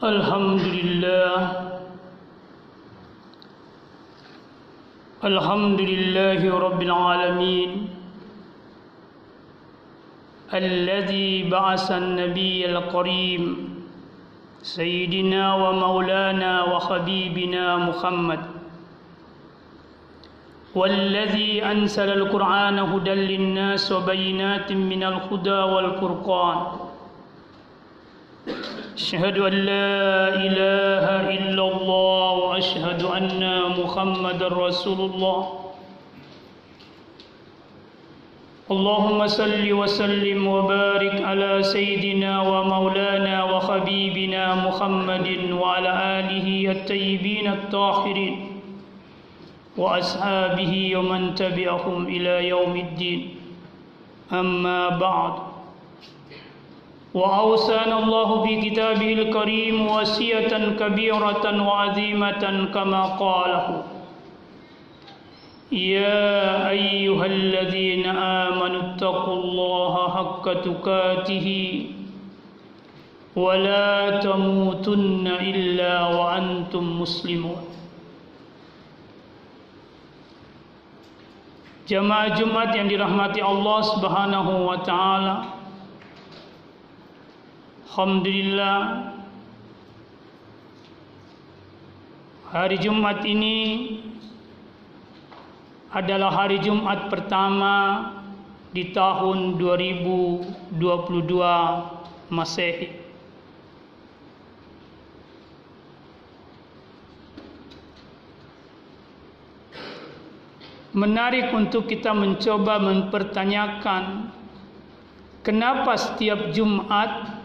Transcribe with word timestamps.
الحمد 0.00 0.60
لله. 0.60 1.36
الحمد 5.24 5.80
لله 5.80 6.58
رب 6.58 6.82
العالمين. 6.82 7.88
الذي 10.54 11.50
بعث 11.52 11.92
النبي 11.92 12.66
الكريم 12.72 13.42
سيدنا 14.62 15.54
ومولانا 15.54 16.62
وحبيبنا 16.62 17.76
محمد. 17.76 18.40
والذي 20.74 21.64
أنزل 21.64 22.08
القرآن 22.12 22.78
هدى 22.78 23.14
للناس 23.14 23.92
وبينات 23.92 24.72
من 24.72 25.02
الهدى 25.02 25.60
والفرقان. 25.72 26.89
أشهد 28.96 29.38
أن 29.38 29.52
لا 29.52 30.28
إله 30.34 31.04
إلا 31.38 31.64
الله 31.72 32.30
وأشهد 32.32 33.02
أن 33.02 33.42
محمد 33.78 34.42
رسول 34.42 35.00
الله. 35.10 35.40
اللهم 38.70 39.26
صل 39.26 39.72
وسلم 39.72 40.46
وبارك 40.46 41.22
على 41.22 41.62
سيدنا 41.62 42.40
ومولانا 42.40 43.44
وحبيبنا 43.44 44.54
محمد 44.54 45.28
وعلى 45.50 45.92
آله 46.18 46.48
الطيبين 46.72 47.46
الطاهرين 47.48 48.34
وأصحابه 49.76 50.96
ومن 50.96 51.34
تبعهم 51.34 52.06
إلى 52.06 52.48
يوم 52.48 52.76
الدين. 52.76 53.20
أما 54.32 54.88
بعد. 54.88 55.49
وأوصانا 57.14 57.98
الله 57.98 58.28
بكتابه 58.46 59.12
الكريم 59.12 59.76
وصية 59.86 60.52
كبيرة 60.80 61.44
وعظيمة 61.66 62.42
كما 62.74 63.02
قاله 63.18 63.82
يا 65.72 66.70
أيها 66.70 67.26
الذين 67.26 68.06
آمنوا 68.06 68.82
اتقوا 68.94 69.34
الله 69.42 69.94
حق 70.16 70.44
تقاته 70.52 71.48
ولا 73.36 74.20
تموتن 74.22 75.26
إلا 75.26 75.94
وأنتم 76.06 76.84
مسلمون 77.00 77.62
Jamaah 81.90 82.38
Jumat 82.38 82.70
yang 82.70 82.86
dirahmati 82.86 83.42
Allah 83.42 83.82
Subhanahu 83.82 84.62
wa 84.62 84.78
taala. 84.86 85.59
Alhamdulillah 87.90 89.10
hari 92.54 92.78
Jumat 92.78 93.26
ini 93.26 93.58
adalah 95.90 96.30
hari 96.30 96.62
Jumat 96.62 97.10
pertama 97.10 97.74
di 98.70 98.94
tahun 98.94 99.58
2022 99.58 100.70
Masehi. 102.30 102.94
Menarik 110.94 111.50
untuk 111.50 111.90
kita 111.90 112.14
mencoba 112.14 112.78
mempertanyakan 112.78 114.30
kenapa 115.42 115.98
setiap 115.98 116.54
Jumat 116.54 117.39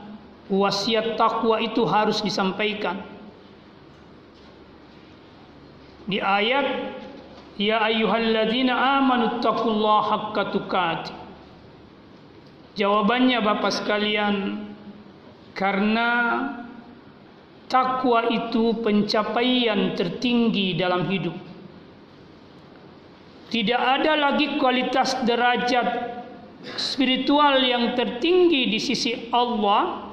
wasiat 0.50 1.18
takwa 1.18 1.58
itu 1.62 1.86
harus 1.86 2.22
disampaikan. 2.22 3.02
Di 6.06 6.22
ayat 6.22 6.96
Ya 7.56 7.80
ayyuhalladzina 7.80 9.00
amanu 9.00 9.40
taqullaha 9.40 10.36
haqqa 10.36 10.52
tuqatih. 10.52 11.16
Jawabannya 12.76 13.40
Bapak 13.40 13.72
sekalian 13.72 14.68
karena 15.56 16.10
takwa 17.72 18.28
itu 18.28 18.76
pencapaian 18.84 19.96
tertinggi 19.96 20.76
dalam 20.76 21.08
hidup. 21.08 21.32
Tidak 23.48 23.80
ada 23.80 24.20
lagi 24.20 24.60
kualitas 24.60 25.24
derajat 25.24 25.88
spiritual 26.76 27.64
yang 27.64 27.96
tertinggi 27.96 28.68
di 28.68 28.80
sisi 28.84 29.32
Allah 29.32 30.05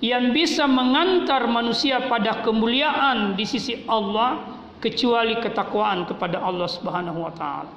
yang 0.00 0.32
bisa 0.32 0.64
mengantar 0.64 1.44
manusia 1.44 2.08
pada 2.08 2.40
kemuliaan 2.40 3.36
di 3.36 3.44
sisi 3.44 3.84
Allah 3.84 4.40
kecuali 4.80 5.36
ketakwaan 5.44 6.08
kepada 6.08 6.40
Allah 6.40 6.68
Subhanahu 6.68 7.20
wa 7.20 7.32
taala. 7.36 7.72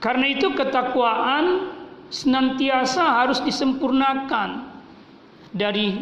Karena 0.00 0.26
itu 0.32 0.50
ketakwaan 0.56 1.68
senantiasa 2.08 3.22
harus 3.22 3.44
disempurnakan 3.44 4.72
dari 5.52 6.00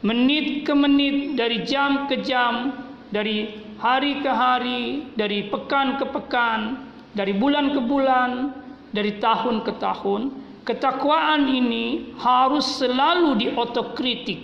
menit 0.00 0.64
ke 0.64 0.72
menit, 0.72 1.36
dari 1.36 1.64
jam 1.68 2.08
ke 2.08 2.24
jam, 2.24 2.72
dari 3.12 3.60
hari 3.76 4.24
ke 4.24 4.32
hari, 4.32 5.12
dari 5.16 5.52
pekan 5.52 6.00
ke 6.00 6.08
pekan, 6.08 6.88
dari 7.12 7.36
bulan 7.36 7.76
ke 7.76 7.80
bulan, 7.84 8.56
dari 8.90 9.20
tahun 9.20 9.62
ke 9.68 9.72
tahun. 9.78 10.43
Ketakwaan 10.64 11.44
ini 11.44 12.16
harus 12.16 12.80
selalu 12.80 13.36
diotokritik, 13.36 14.40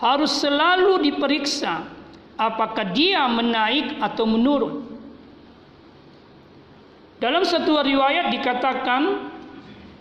harus 0.00 0.32
selalu 0.40 1.04
diperiksa 1.04 1.84
apakah 2.40 2.96
dia 2.96 3.28
menaik 3.28 4.00
atau 4.00 4.24
menurun. 4.24 4.88
Dalam 7.20 7.44
satu 7.44 7.82
riwayat 7.82 8.30
dikatakan 8.30 9.28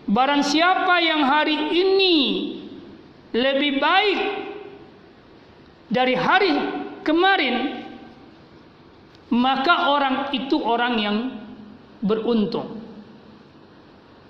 barang 0.08 0.44
siapa 0.48 0.96
yang 1.02 1.28
hari 1.28 1.76
ini 1.76 2.18
lebih 3.36 3.84
baik 3.84 4.20
dari 5.92 6.16
hari 6.16 6.54
kemarin 7.04 7.84
maka 9.28 9.92
orang 9.92 10.32
itu 10.32 10.56
orang 10.62 10.94
yang 10.96 11.18
beruntung. 12.00 12.87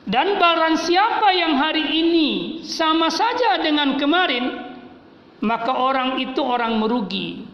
Dan 0.07 0.39
barang 0.39 0.79
siapa 0.87 1.35
yang 1.35 1.59
hari 1.59 1.83
ini 1.83 2.29
sama 2.63 3.11
saja 3.11 3.59
dengan 3.59 3.99
kemarin 3.99 4.67
maka 5.41 5.69
orang 5.73 6.17
itu 6.21 6.41
orang 6.41 6.81
merugi. 6.81 7.45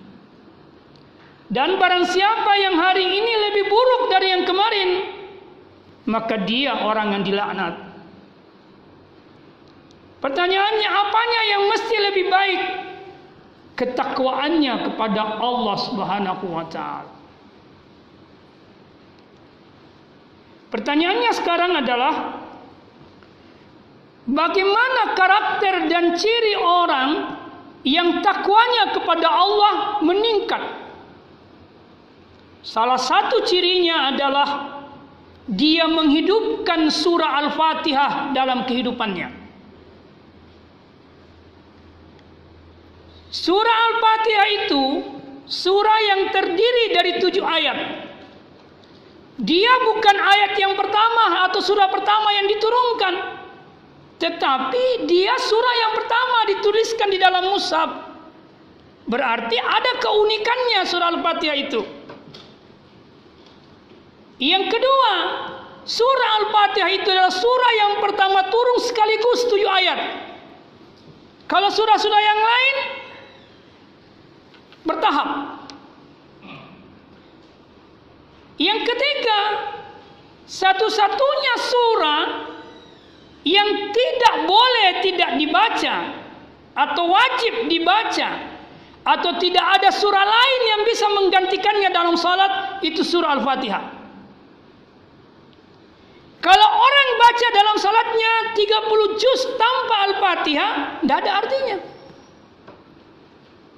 Dan 1.51 1.77
barang 1.77 2.05
siapa 2.07 2.51
yang 2.57 2.75
hari 2.79 3.03
ini 3.03 3.33
lebih 3.49 3.65
buruk 3.67 4.03
dari 4.09 4.27
yang 4.31 4.43
kemarin, 4.47 4.89
maka 6.07 6.39
dia 6.41 6.81
orang 6.81 7.19
yang 7.19 7.23
dilaknat. 7.27 7.75
Pertanyaannya 10.23 10.89
apanya 10.89 11.41
yang 11.51 11.63
mesti 11.67 11.95
lebih 11.99 12.25
baik? 12.31 12.61
Ketakwaannya 13.73 14.73
kepada 14.87 15.21
Allah 15.43 15.75
Subhanahu 15.83 16.45
wa 16.47 16.65
taala. 16.71 17.11
Pertanyaannya 20.73 21.31
sekarang 21.37 21.77
adalah 21.77 22.42
bagaimana 24.27 25.17
karakter 25.17 25.87
dan 25.91 26.15
ciri 26.15 26.55
orang 26.59 27.09
yang 27.83 28.23
takwanya 28.23 28.95
kepada 28.95 29.27
Allah 29.27 29.73
meningkat 29.99 30.83
Salah 32.63 32.95
satu 32.95 33.43
cirinya 33.43 34.15
adalah 34.15 34.79
dia 35.43 35.83
menghidupkan 35.83 36.87
surah 36.87 37.43
Al-Fatihah 37.43 38.31
dalam 38.31 38.63
kehidupannya. 38.63 39.27
Surah 43.27 43.77
Al-Fatihah 43.91 44.47
itu 44.63 44.83
surah 45.43 45.99
yang 46.07 46.21
terdiri 46.31 46.85
dari 46.95 47.11
tujuh 47.19 47.43
ayat. 47.43 48.07
Dia 49.43 49.73
bukan 49.83 50.17
ayat 50.23 50.55
yang 50.55 50.79
pertama 50.79 51.51
atau 51.51 51.59
surah 51.59 51.91
pertama 51.91 52.31
yang 52.31 52.47
diturunkan. 52.47 53.42
Tetapi 54.23 55.03
dia 55.03 55.35
surah 55.35 55.75
yang 55.83 55.93
pertama 55.99 56.37
dituliskan 56.47 57.11
di 57.11 57.19
dalam 57.19 57.43
mushaf. 57.51 57.91
Berarti 59.03 59.59
ada 59.59 59.91
keunikannya 59.99 60.81
surah 60.87 61.11
Al-Fatihah 61.11 61.57
itu. 61.59 61.83
Yang 64.39 64.71
kedua, 64.71 65.13
surah 65.83 66.29
Al-Fatihah 66.39 66.91
itu 66.95 67.07
adalah 67.11 67.35
surah 67.35 67.71
yang 67.75 67.93
pertama 67.99 68.47
turun 68.47 68.79
sekaligus 68.79 69.43
tujuh 69.51 69.67
ayat. 69.67 69.99
Kalau 71.51 71.67
surah-surah 71.67 72.21
yang 72.23 72.39
lain 72.39 72.75
bertahap. 74.87 75.29
Yang 78.55 78.79
ketiga, 78.87 79.39
satu-satunya 80.47 81.55
surah 81.59 82.52
yang 83.43 83.69
tidak 83.91 84.35
boleh 84.47 84.89
tidak 85.03 85.31
dibaca 85.35 85.95
atau 86.73 87.03
wajib 87.11 87.67
dibaca 87.67 88.29
atau 89.03 89.31
tidak 89.35 89.65
ada 89.79 89.91
surah 89.91 90.25
lain 90.25 90.61
yang 90.63 90.81
bisa 90.87 91.05
menggantikannya 91.11 91.89
dalam 91.91 92.15
salat 92.15 92.79
itu 92.87 93.03
surah 93.03 93.35
Al-Fatihah. 93.39 93.83
Kalau 96.43 96.69
orang 96.75 97.09
baca 97.19 97.47
dalam 97.55 97.77
salatnya 97.79 98.33
30 98.51 99.19
juz 99.19 99.41
tanpa 99.55 99.95
Al-Fatihah, 100.11 100.71
tidak 100.99 101.17
ada 101.23 101.31
artinya. 101.39 101.77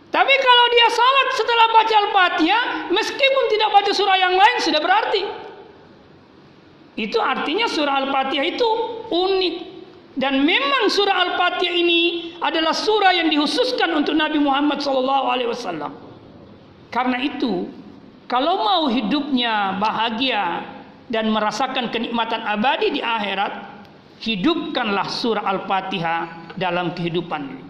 Tapi 0.10 0.36
kalau 0.40 0.66
dia 0.74 0.88
salat 0.90 1.28
setelah 1.38 1.68
baca 1.74 1.96
Al-Fatihah, 2.06 2.64
meskipun 2.90 3.44
tidak 3.54 3.70
baca 3.70 3.92
surah 3.94 4.18
yang 4.18 4.34
lain 4.34 4.58
sudah 4.62 4.82
berarti. 4.82 5.22
Itu 6.98 7.22
artinya 7.22 7.70
surah 7.70 8.08
Al-Fatihah 8.08 8.46
itu 8.46 8.70
unik. 9.12 9.76
Dan 10.16 10.48
memang 10.48 10.88
surah 10.88 11.28
Al-Fatihah 11.28 11.76
ini 11.76 12.32
adalah 12.40 12.72
surah 12.72 13.12
yang 13.12 13.28
dihususkan 13.28 13.92
untuk 14.00 14.16
Nabi 14.16 14.40
Muhammad 14.40 14.80
SAW. 14.80 15.92
Karena 16.88 17.20
itu, 17.20 17.68
kalau 18.32 18.64
mau 18.64 18.88
hidupnya 18.88 19.76
bahagia 19.76 20.64
dan 21.12 21.28
merasakan 21.36 21.92
kenikmatan 21.92 22.48
abadi 22.48 22.96
di 22.96 23.04
akhirat, 23.04 23.84
hidupkanlah 24.24 25.12
surah 25.12 25.44
Al-Fatihah 25.44 26.56
dalam 26.56 26.96
kehidupan 26.96 27.42
ini. 27.52 27.64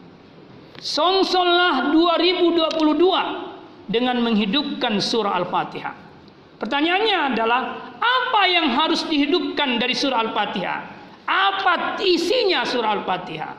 Sonsonlah 0.77 1.89
2022 1.89 3.89
dengan 3.89 4.21
menghidupkan 4.21 5.01
surah 5.01 5.33
Al-Fatihah. 5.41 6.05
Pertanyaannya 6.55 7.35
adalah 7.35 7.61
apa 7.99 8.41
yang 8.47 8.71
harus 8.71 9.03
dihidupkan 9.09 9.75
dari 9.81 9.91
surah 9.91 10.23
Al-Fatihah? 10.23 10.94
Apa 11.25 11.97
isinya 12.05 12.61
surah 12.61 13.01
Al-Fatihah? 13.01 13.53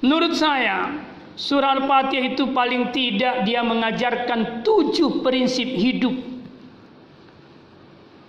Menurut 0.00 0.32
saya, 0.32 0.96
surah 1.36 1.76
Al-Fatihah 1.76 2.32
itu 2.32 2.48
paling 2.56 2.88
tidak 2.92 3.44
dia 3.44 3.60
mengajarkan 3.60 4.64
tujuh 4.64 5.20
prinsip 5.20 5.68
hidup 5.68 6.16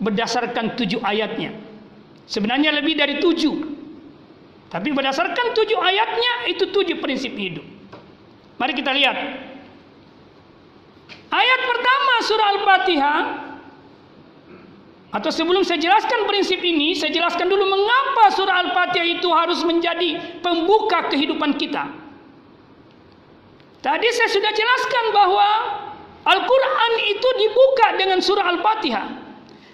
berdasarkan 0.01 0.75
tujuh 0.75 0.99
ayatnya. 0.99 1.55
Sebenarnya 2.27 2.75
lebih 2.75 2.97
dari 2.99 3.21
tujuh. 3.23 3.55
Tapi 4.71 4.88
berdasarkan 4.91 5.51
tujuh 5.51 5.79
ayatnya 5.79 6.33
itu 6.51 6.67
tujuh 6.71 6.99
prinsip 6.99 7.35
hidup. 7.35 7.63
Mari 8.59 8.73
kita 8.75 8.91
lihat. 8.91 9.17
Ayat 11.31 11.61
pertama 11.63 12.13
surah 12.27 12.47
Al-Fatihah 12.55 13.19
atau 15.11 15.27
sebelum 15.27 15.67
saya 15.67 15.75
jelaskan 15.75 16.23
prinsip 16.23 16.63
ini, 16.63 16.95
saya 16.95 17.11
jelaskan 17.11 17.51
dulu 17.51 17.67
mengapa 17.67 18.31
surah 18.31 18.63
Al-Fatihah 18.63 19.07
itu 19.19 19.27
harus 19.27 19.59
menjadi 19.67 20.39
pembuka 20.39 21.11
kehidupan 21.11 21.59
kita. 21.59 21.91
Tadi 23.83 24.07
saya 24.15 24.29
sudah 24.31 24.51
jelaskan 24.55 25.05
bahwa 25.11 25.49
Al-Quran 26.31 26.91
itu 27.11 27.29
dibuka 27.43 27.87
dengan 27.99 28.23
surah 28.23 28.55
Al-Fatihah. 28.55 29.05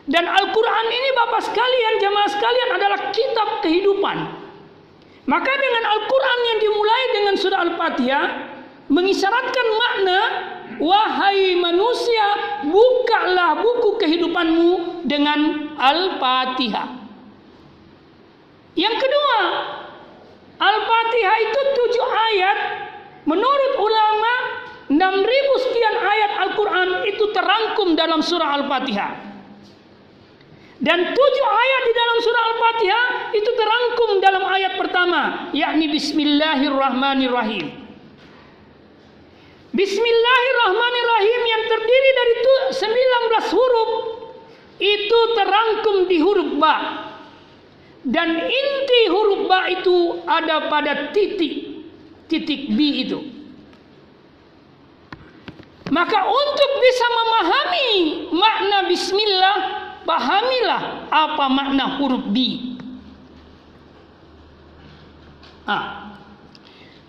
Dan 0.09 0.25
Al-Quran 0.25 0.85
ini 0.89 1.09
Bapak 1.13 1.41
sekalian, 1.45 1.93
jamaah 2.01 2.29
sekalian 2.33 2.69
adalah 2.73 2.99
kitab 3.13 3.61
kehidupan. 3.61 4.17
Maka 5.27 5.51
dengan 5.53 5.83
Al-Quran 5.85 6.39
yang 6.49 6.59
dimulai 6.65 7.03
dengan 7.13 7.35
surah 7.37 7.59
Al-Fatihah, 7.61 8.25
mengisyaratkan 8.89 9.65
makna 9.75 10.19
Wahai 10.77 11.57
manusia, 11.57 12.27
bukalah 12.67 13.57
buku 13.63 13.97
kehidupanmu 13.97 15.01
dengan 15.07 15.71
Al-Fatihah. 15.79 16.87
Yang 18.77 18.95
kedua, 19.01 19.39
Al-Fatihah 20.61 21.37
itu 21.41 21.61
tujuh 21.81 22.07
ayat. 22.07 22.57
Menurut 23.25 23.73
ulama, 23.81 24.33
6000 24.87 25.65
sekian 25.67 25.95
ayat 25.97 26.31
Al-Quran 26.47 26.89
itu 27.09 27.25
terangkum 27.33 27.97
dalam 27.97 28.21
surah 28.21 28.61
Al-Fatihah. 28.61 29.11
Dan 30.77 30.99
tujuh 31.09 31.47
ayat 31.49 31.81
di 31.89 31.93
dalam 31.97 32.17
surah 32.21 32.43
Al-Fatihah 32.53 33.05
itu 33.33 33.49
terangkum 33.57 34.09
dalam 34.21 34.45
ayat 34.45 34.77
pertama, 34.77 35.49
yakni 35.57 35.89
Bismillahirrahmanirrahim. 35.89 37.86
Bismillahirrahmanirrahim 39.77 41.41
yang 41.45 41.63
terdiri 41.69 42.09
dari 42.17 42.35
19 42.73 43.53
huruf 43.53 43.91
itu 44.81 45.19
terangkum 45.37 45.95
di 46.09 46.17
huruf 46.17 46.49
ba. 46.57 46.75
Dan 48.01 48.41
inti 48.41 49.01
huruf 49.13 49.45
ba 49.45 49.69
itu 49.69 50.25
ada 50.25 50.65
pada 50.65 51.13
titik 51.13 51.85
titik 52.25 52.73
B 52.73 53.05
itu. 53.05 53.21
Maka 55.93 56.25
untuk 56.25 56.71
bisa 56.81 57.05
memahami 57.13 57.89
makna 58.33 58.77
bismillah, 58.89 59.57
pahamilah 60.09 61.05
apa 61.13 61.45
makna 61.53 62.01
huruf 62.01 62.25
B. 62.33 62.37
Ah. 65.69 66.17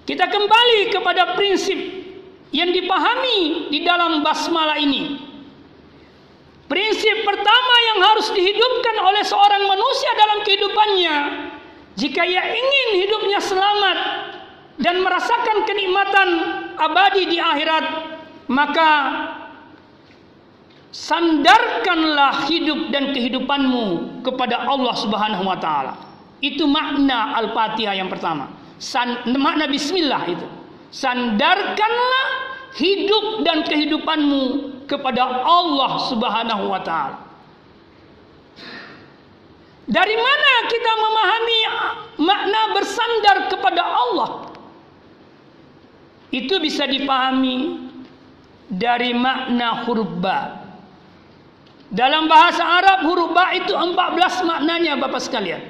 Kita 0.05 0.25
kembali 0.25 0.89
kepada 0.93 1.37
prinsip 1.37 1.98
yang 2.53 2.73
dipahami 2.73 3.69
di 3.69 3.85
dalam 3.85 4.25
basmalah 4.25 4.81
ini. 4.81 5.21
Prinsip 6.69 7.25
pertama 7.25 7.75
yang 7.93 7.99
harus 8.13 8.29
dihidupkan 8.37 8.97
oleh 9.01 9.25
seorang 9.25 9.65
manusia 9.65 10.11
dalam 10.21 10.39
kehidupannya, 10.45 11.17
jika 11.97 12.23
ia 12.29 12.45
ingin 12.45 12.89
hidupnya 13.09 13.41
selamat 13.41 13.99
dan 14.77 15.01
merasakan 15.01 15.65
kenikmatan 15.65 16.29
abadi 16.77 17.25
di 17.25 17.41
akhirat, 17.41 17.85
maka 18.53 18.91
sandarkanlah 20.93 22.49
hidup 22.53 22.93
dan 22.93 23.17
kehidupanmu 23.17 24.21
kepada 24.25 24.69
Allah 24.69 24.95
Subhanahu 24.97 25.49
wa 25.49 25.57
taala. 25.57 25.97
Itu 26.45 26.69
makna 26.69 27.33
Al-Fatihah 27.43 27.97
yang 27.97 28.13
pertama. 28.13 28.53
San, 28.79 29.25
makna 29.35 29.67
bismillah 29.67 30.23
itu. 30.29 30.58
Sandarkanlah 30.89 32.29
hidup 32.77 33.45
dan 33.45 33.65
kehidupanmu 33.65 34.45
kepada 34.89 35.45
Allah 35.45 36.09
Subhanahu 36.09 36.65
wa 36.73 36.81
taala. 36.81 37.29
Dari 39.89 40.17
mana 40.21 40.53
kita 40.69 40.93
memahami 41.01 41.61
makna 42.21 42.63
bersandar 42.77 43.37
kepada 43.49 43.83
Allah? 43.85 44.31
Itu 46.29 46.61
bisa 46.61 46.85
dipahami 46.85 47.89
dari 48.69 49.17
makna 49.17 49.89
huruf 49.89 50.13
ba. 50.21 50.61
Dalam 51.89 52.29
bahasa 52.29 52.61
Arab 52.61 53.09
huruf 53.09 53.33
ba 53.33 53.57
itu 53.57 53.73
14 53.73 54.45
maknanya 54.45 55.01
Bapak 55.01 55.25
sekalian. 55.25 55.65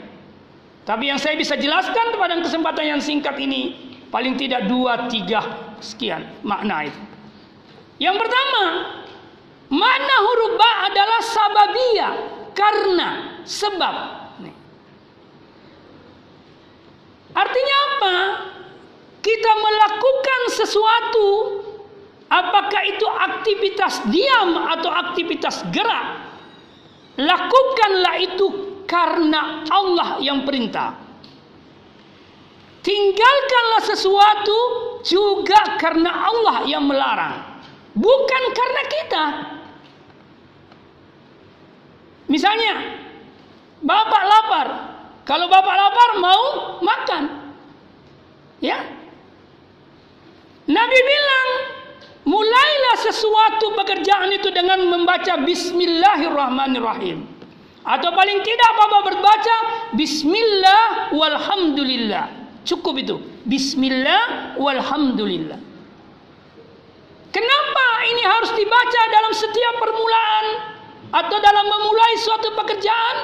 Tapi 0.83 1.15
yang 1.15 1.21
saya 1.23 1.39
bisa 1.39 1.55
jelaskan 1.55 2.11
pada 2.19 2.43
kesempatan 2.43 2.99
yang 2.99 3.01
singkat 3.03 3.39
ini 3.39 3.88
Paling 4.09 4.41
tidak 4.41 4.65
dua, 4.69 5.09
tiga, 5.13 5.75
sekian 5.85 6.41
makna 6.41 6.89
itu. 6.89 7.01
Yang 7.99 8.17
pertama, 8.25 8.65
makna 9.69 10.17
huruf 10.25 10.53
ba 10.57 10.71
adalah 10.89 11.21
sababia 11.21 12.09
karena 12.57 13.09
sebab. 13.45 13.97
Artinya 17.39 17.77
apa? 17.77 18.17
Kita 19.23 19.53
melakukan 19.61 20.41
sesuatu 20.57 21.29
apakah 22.27 22.83
itu 22.89 23.07
aktivitas 23.07 24.09
diam 24.09 24.57
atau 24.57 24.91
aktivitas 24.91 25.69
gerak. 25.71 26.27
Lakukanlah 27.19 28.15
itu 28.23 28.47
karena 28.87 29.67
Allah 29.69 30.19
yang 30.23 30.47
perintah. 30.47 31.08
Tinggalkanlah 32.89 33.85
sesuatu 33.85 34.59
juga 35.05 35.77
karena 35.77 36.09
Allah 36.09 36.65
yang 36.65 36.89
melarang. 36.89 37.61
Bukan 37.93 38.43
karena 38.57 38.83
kita. 38.89 39.25
Misalnya, 42.33 43.05
Bapak 43.85 44.23
lapar. 44.25 44.67
Kalau 45.29 45.53
Bapak 45.53 45.75
lapar 45.77 46.11
mau 46.17 46.43
makan. 46.81 47.53
Ya. 48.65 48.81
Nabi 50.65 50.99
bilang, 51.05 51.49
mulailah 52.25 52.97
sesuatu 53.05 53.77
pekerjaan 53.77 54.33
itu 54.33 54.49
dengan 54.49 54.89
membaca 54.89 55.37
Bismillahirrahmanirrahim. 55.45 57.21
Atau 57.85 58.17
paling 58.17 58.41
tidak 58.41 58.71
Bapak 58.81 59.13
berbaca 59.13 59.57
Bismillah 59.93 61.13
walhamdulillah. 61.13 62.38
Cukup 62.69 63.01
itu. 63.01 63.17
Bismillah 63.49 64.53
walhamdulillah. 64.61 65.57
Kenapa 67.33 67.87
ini 68.13 68.23
harus 68.29 68.53
dibaca 68.53 69.03
dalam 69.09 69.33
setiap 69.33 69.75
permulaan 69.81 70.47
atau 71.17 71.37
dalam 71.41 71.65
memulai 71.65 72.13
suatu 72.21 72.53
pekerjaan? 72.53 73.17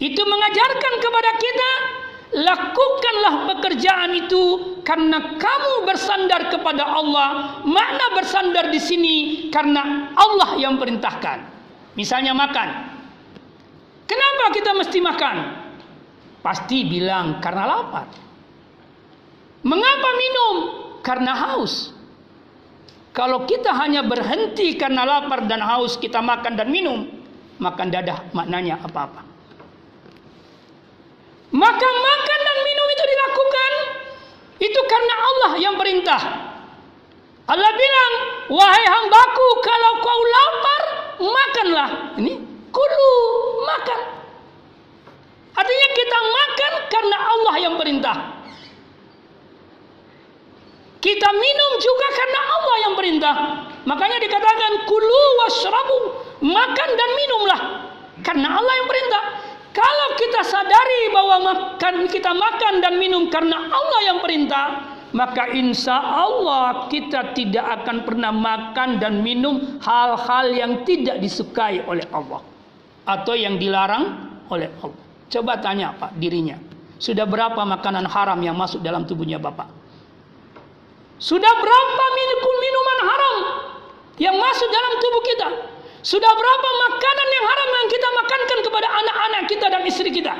Itu 0.00 0.22
mengajarkan 0.24 0.94
kepada 1.02 1.30
kita 1.36 1.70
Lakukanlah 2.28 3.48
pekerjaan 3.56 4.12
itu 4.12 4.76
karena 4.84 5.40
kamu 5.40 5.88
bersandar 5.88 6.52
kepada 6.52 6.84
Allah. 6.84 7.64
Makna 7.64 8.12
bersandar 8.12 8.68
di 8.68 8.76
sini 8.76 9.16
karena 9.48 10.12
Allah 10.12 10.60
yang 10.60 10.76
perintahkan. 10.76 11.40
Misalnya 11.96 12.36
makan. 12.36 12.68
Kenapa 14.04 14.44
kita 14.52 14.76
mesti 14.76 14.98
makan? 15.00 15.36
Pasti 16.44 16.84
bilang 16.84 17.40
karena 17.40 17.64
lapar. 17.64 18.27
Mengapa 19.66 20.08
minum? 20.14 20.54
Karena 21.02 21.32
haus. 21.34 21.94
Kalau 23.14 23.42
kita 23.50 23.74
hanya 23.74 24.06
berhenti 24.06 24.78
karena 24.78 25.02
lapar 25.02 25.42
dan 25.50 25.58
haus 25.58 25.98
kita 25.98 26.22
makan 26.22 26.54
dan 26.54 26.70
minum, 26.70 27.10
maka 27.58 27.82
tidak 27.82 28.00
ada 28.06 28.16
maknanya 28.30 28.78
apa-apa. 28.78 29.26
Maka 31.50 31.88
makan 31.88 32.40
dan 32.44 32.58
minum 32.62 32.86
itu 32.92 33.04
dilakukan 33.08 33.72
itu 34.62 34.80
karena 34.86 35.14
Allah 35.18 35.52
yang 35.58 35.74
perintah. 35.74 36.22
Allah 37.48 37.72
bilang, 37.72 38.12
wahai 38.52 38.84
hambaku 38.86 39.46
kalau 39.64 39.92
kau 40.04 40.22
lapar, 40.28 40.82
makanlah. 41.18 41.90
Ini 42.20 42.32
kulu, 42.70 43.12
makan. 43.64 44.00
Artinya 45.58 45.88
kita 45.96 46.18
makan 46.22 46.72
karena 46.86 47.18
Allah 47.18 47.54
yang 47.58 47.74
perintah. 47.74 48.37
Kita 51.08 51.28
minum 51.32 51.70
juga 51.80 52.06
karena 52.12 52.40
Allah 52.52 52.76
yang 52.84 52.92
perintah. 52.92 53.34
Makanya 53.88 54.20
dikatakan 54.20 54.84
kulu 54.84 55.24
washrabu, 55.40 55.98
makan 56.44 56.90
dan 57.00 57.10
minumlah 57.16 57.60
karena 58.20 58.60
Allah 58.60 58.74
yang 58.76 58.88
perintah. 58.92 59.22
Kalau 59.72 60.08
kita 60.20 60.44
sadari 60.44 61.08
bahwa 61.08 61.36
makan 61.48 62.12
kita 62.12 62.36
makan 62.36 62.84
dan 62.84 63.00
minum 63.00 63.32
karena 63.32 63.56
Allah 63.56 64.00
yang 64.04 64.20
perintah, 64.20 64.64
maka 65.16 65.48
insya 65.56 65.96
Allah 65.96 66.92
kita 66.92 67.32
tidak 67.32 67.64
akan 67.80 68.04
pernah 68.04 68.28
makan 68.28 69.00
dan 69.00 69.24
minum 69.24 69.80
hal-hal 69.80 70.52
yang 70.52 70.84
tidak 70.84 71.24
disukai 71.24 71.88
oleh 71.88 72.04
Allah 72.12 72.44
atau 73.08 73.32
yang 73.32 73.56
dilarang 73.56 74.28
oleh 74.52 74.68
Allah. 74.84 75.04
Coba 75.32 75.56
tanya 75.56 75.96
Pak 75.96 76.20
dirinya, 76.20 76.60
sudah 77.00 77.24
berapa 77.24 77.64
makanan 77.64 78.04
haram 78.04 78.44
yang 78.44 78.60
masuk 78.60 78.84
dalam 78.84 79.08
tubuhnya 79.08 79.40
Bapak? 79.40 79.77
Sudah 81.18 81.50
berapa 81.50 82.04
minuman 82.14 82.98
haram 83.02 83.36
yang 84.22 84.38
masuk 84.38 84.70
dalam 84.70 84.92
tubuh 85.02 85.22
kita? 85.26 85.48
Sudah 85.98 86.30
berapa 86.30 86.68
makanan 86.88 87.28
yang 87.34 87.44
haram 87.44 87.68
yang 87.74 87.88
kita 87.90 88.08
makankan 88.14 88.58
kepada 88.62 88.88
anak-anak 89.02 89.42
kita 89.50 89.66
dan 89.66 89.82
istri 89.82 90.10
kita? 90.14 90.30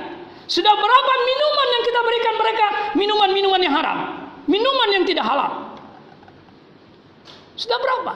Sudah 0.46 0.70
berapa 0.70 1.12
minuman 1.26 1.68
yang 1.76 1.82
kita 1.82 2.00
berikan 2.00 2.34
mereka 2.38 2.66
minuman-minuman 2.94 3.60
yang 3.60 3.74
haram? 3.74 3.98
Minuman 4.46 4.88
yang 4.94 5.04
tidak 5.04 5.26
halal. 5.26 5.76
Sudah 7.58 7.76
berapa? 7.82 8.14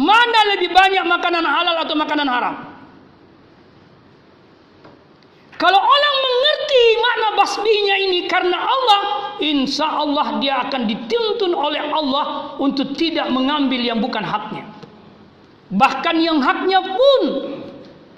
Mana 0.00 0.40
lebih 0.56 0.72
banyak 0.72 1.04
makanan 1.04 1.44
halal 1.44 1.76
atau 1.84 1.94
makanan 1.94 2.26
haram? 2.26 2.71
Kalau 5.62 5.78
orang 5.78 6.16
mengerti 6.18 6.84
makna 6.98 7.28
basminya 7.38 7.96
ini 8.02 8.26
karena 8.26 8.58
Allah, 8.58 9.00
insya 9.38 9.86
Allah 9.86 10.42
dia 10.42 10.58
akan 10.66 10.90
dituntun 10.90 11.54
oleh 11.54 11.78
Allah 11.86 12.58
untuk 12.58 12.98
tidak 12.98 13.30
mengambil 13.30 13.78
yang 13.78 14.02
bukan 14.02 14.26
haknya. 14.26 14.66
Bahkan 15.70 16.16
yang 16.18 16.42
haknya 16.42 16.82
pun 16.82 17.20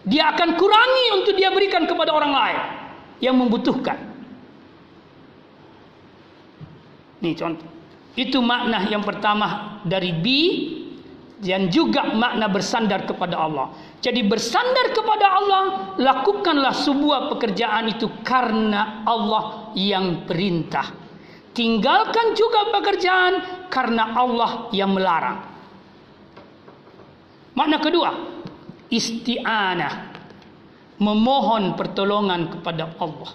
dia 0.09 0.33
akan 0.33 0.57
kurangi 0.57 1.07
untuk 1.21 1.37
dia 1.37 1.53
berikan 1.53 1.85
kepada 1.85 2.17
orang 2.17 2.33
lain 2.33 2.61
yang 3.21 3.37
membutuhkan. 3.37 4.01
Ini 7.21 7.37
contoh. 7.37 7.69
Itu 8.17 8.41
makna 8.41 8.89
yang 8.89 9.05
pertama 9.05 9.81
dari 9.85 10.17
bi 10.17 10.41
dan 11.43 11.67
juga 11.67 12.15
makna 12.15 12.47
bersandar 12.47 13.03
kepada 13.09 13.35
Allah. 13.43 13.75
Jadi 13.99 14.23
bersandar 14.23 14.95
kepada 14.95 15.27
Allah, 15.27 15.63
lakukanlah 15.99 16.75
sebuah 16.77 17.33
pekerjaan 17.35 17.91
itu 17.91 18.07
karena 18.23 19.03
Allah 19.03 19.75
yang 19.75 20.29
perintah. 20.29 20.95
Tinggalkan 21.55 22.35
juga 22.35 22.71
pekerjaan 22.75 23.67
karena 23.71 24.15
Allah 24.15 24.71
yang 24.75 24.91
melarang. 24.95 25.39
Makna 27.55 27.79
kedua, 27.79 28.11
isti'anah. 28.91 30.15
Memohon 30.99 31.75
pertolongan 31.75 32.55
kepada 32.59 32.91
Allah. 33.03 33.31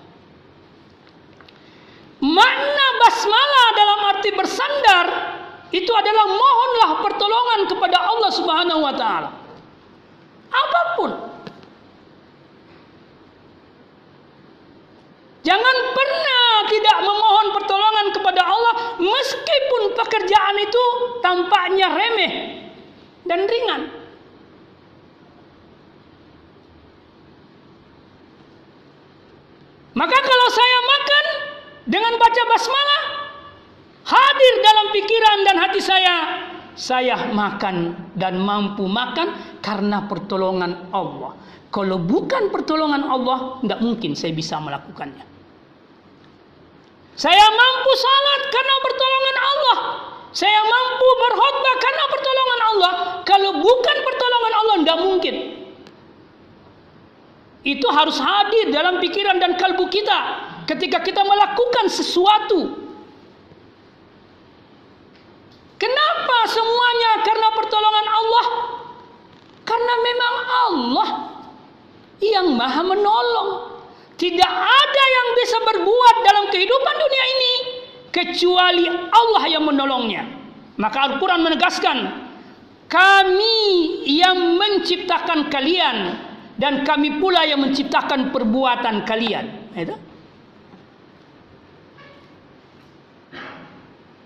Makna 2.19 2.87
basmalah 2.99 3.67
dalam 3.75 3.99
arti 4.11 4.29
bersandar 4.35 5.07
itu 5.69 5.91
adalah 5.93 6.25
mohonlah 6.25 6.91
pertolongan 7.05 7.59
kepada 7.69 7.97
Allah 8.01 8.31
Subhanahu 8.33 8.81
wa 8.81 8.93
taala. 8.97 9.29
Apa 10.49 10.81
pun. 10.97 11.11
Jangan 15.45 15.75
pernah 15.95 16.45
tidak 16.67 16.97
memohon 17.05 17.47
pertolongan 17.55 18.07
kepada 18.11 18.41
Allah 18.43 18.73
meskipun 18.99 19.81
pekerjaan 19.95 20.55
itu 20.61 20.83
tampaknya 21.21 21.87
remeh 21.89 22.33
dan 23.29 23.45
ringan. 23.45 23.81
Maka 29.93 30.17
kalau 30.17 30.47
saya 30.53 30.79
makan 30.85 31.25
dengan 31.89 32.13
baca 32.15 32.41
basmalah 32.45 33.18
hadir 34.09 34.53
dalam 34.65 34.85
pikiran 34.89 35.37
dan 35.45 35.55
hati 35.61 35.81
saya 35.81 36.17
saya 36.79 37.35
makan 37.35 37.91
dan 38.15 38.39
mampu 38.39 38.87
makan 38.87 39.59
karena 39.59 40.07
pertolongan 40.07 40.87
Allah. 40.95 41.35
Kalau 41.69 41.99
bukan 41.99 42.47
pertolongan 42.49 43.03
Allah, 43.03 43.59
tidak 43.59 43.83
mungkin 43.83 44.15
saya 44.15 44.31
bisa 44.31 44.57
melakukannya. 44.63 45.27
Saya 47.19 47.45
mampu 47.51 47.91
salat 47.99 48.41
karena 48.47 48.75
pertolongan 48.79 49.37
Allah. 49.43 49.77
Saya 50.31 50.61
mampu 50.63 51.07
berkhutbah 51.19 51.75
karena 51.83 52.03
pertolongan 52.07 52.59
Allah. 52.63 52.93
Kalau 53.27 53.51
bukan 53.59 53.97
pertolongan 54.07 54.53
Allah, 54.55 54.75
tidak 54.79 54.99
mungkin. 55.03 55.35
Itu 57.67 57.87
harus 57.91 58.23
hadir 58.23 58.71
dalam 58.71 59.03
pikiran 59.03 59.35
dan 59.35 59.59
kalbu 59.59 59.91
kita 59.91 60.19
ketika 60.63 61.03
kita 61.03 61.27
melakukan 61.27 61.91
sesuatu 61.91 62.78
Kenapa 65.79 66.37
semuanya? 66.51 67.11
Karena 67.23 67.47
pertolongan 67.55 68.07
Allah. 68.11 68.45
Karena 69.63 69.93
memang 70.03 70.33
Allah 70.67 71.09
yang 72.19 72.47
maha 72.53 72.83
menolong. 72.83 73.49
Tidak 74.19 74.51
ada 74.59 75.03
yang 75.15 75.27
bisa 75.39 75.57
berbuat 75.63 76.15
dalam 76.27 76.45
kehidupan 76.51 76.95
dunia 76.99 77.25
ini 77.31 77.53
kecuali 78.11 78.85
Allah 78.91 79.43
yang 79.47 79.63
menolongnya. 79.63 80.27
Maka 80.75 81.07
Al-Quran 81.07 81.39
menegaskan, 81.39 81.97
kami 82.91 83.57
yang 84.03 84.59
menciptakan 84.59 85.47
kalian 85.47 86.19
dan 86.59 86.83
kami 86.83 87.23
pula 87.23 87.47
yang 87.47 87.63
menciptakan 87.63 88.35
perbuatan 88.35 89.07
kalian. 89.07 89.71
Itu. 89.71 89.95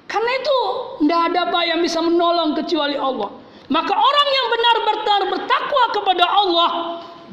Karena 0.10 0.32
itu 0.38 0.58
tidak 1.14 1.30
ada 1.30 1.40
apa 1.46 1.62
yang 1.70 1.80
bisa 1.86 2.02
menolong 2.02 2.58
kecuali 2.58 2.98
Allah. 2.98 3.30
Maka 3.70 3.94
orang 3.94 4.28
yang 4.34 4.48
benar-benar 4.50 5.22
bertakwa 5.30 5.84
kepada 5.94 6.26
Allah, 6.26 6.70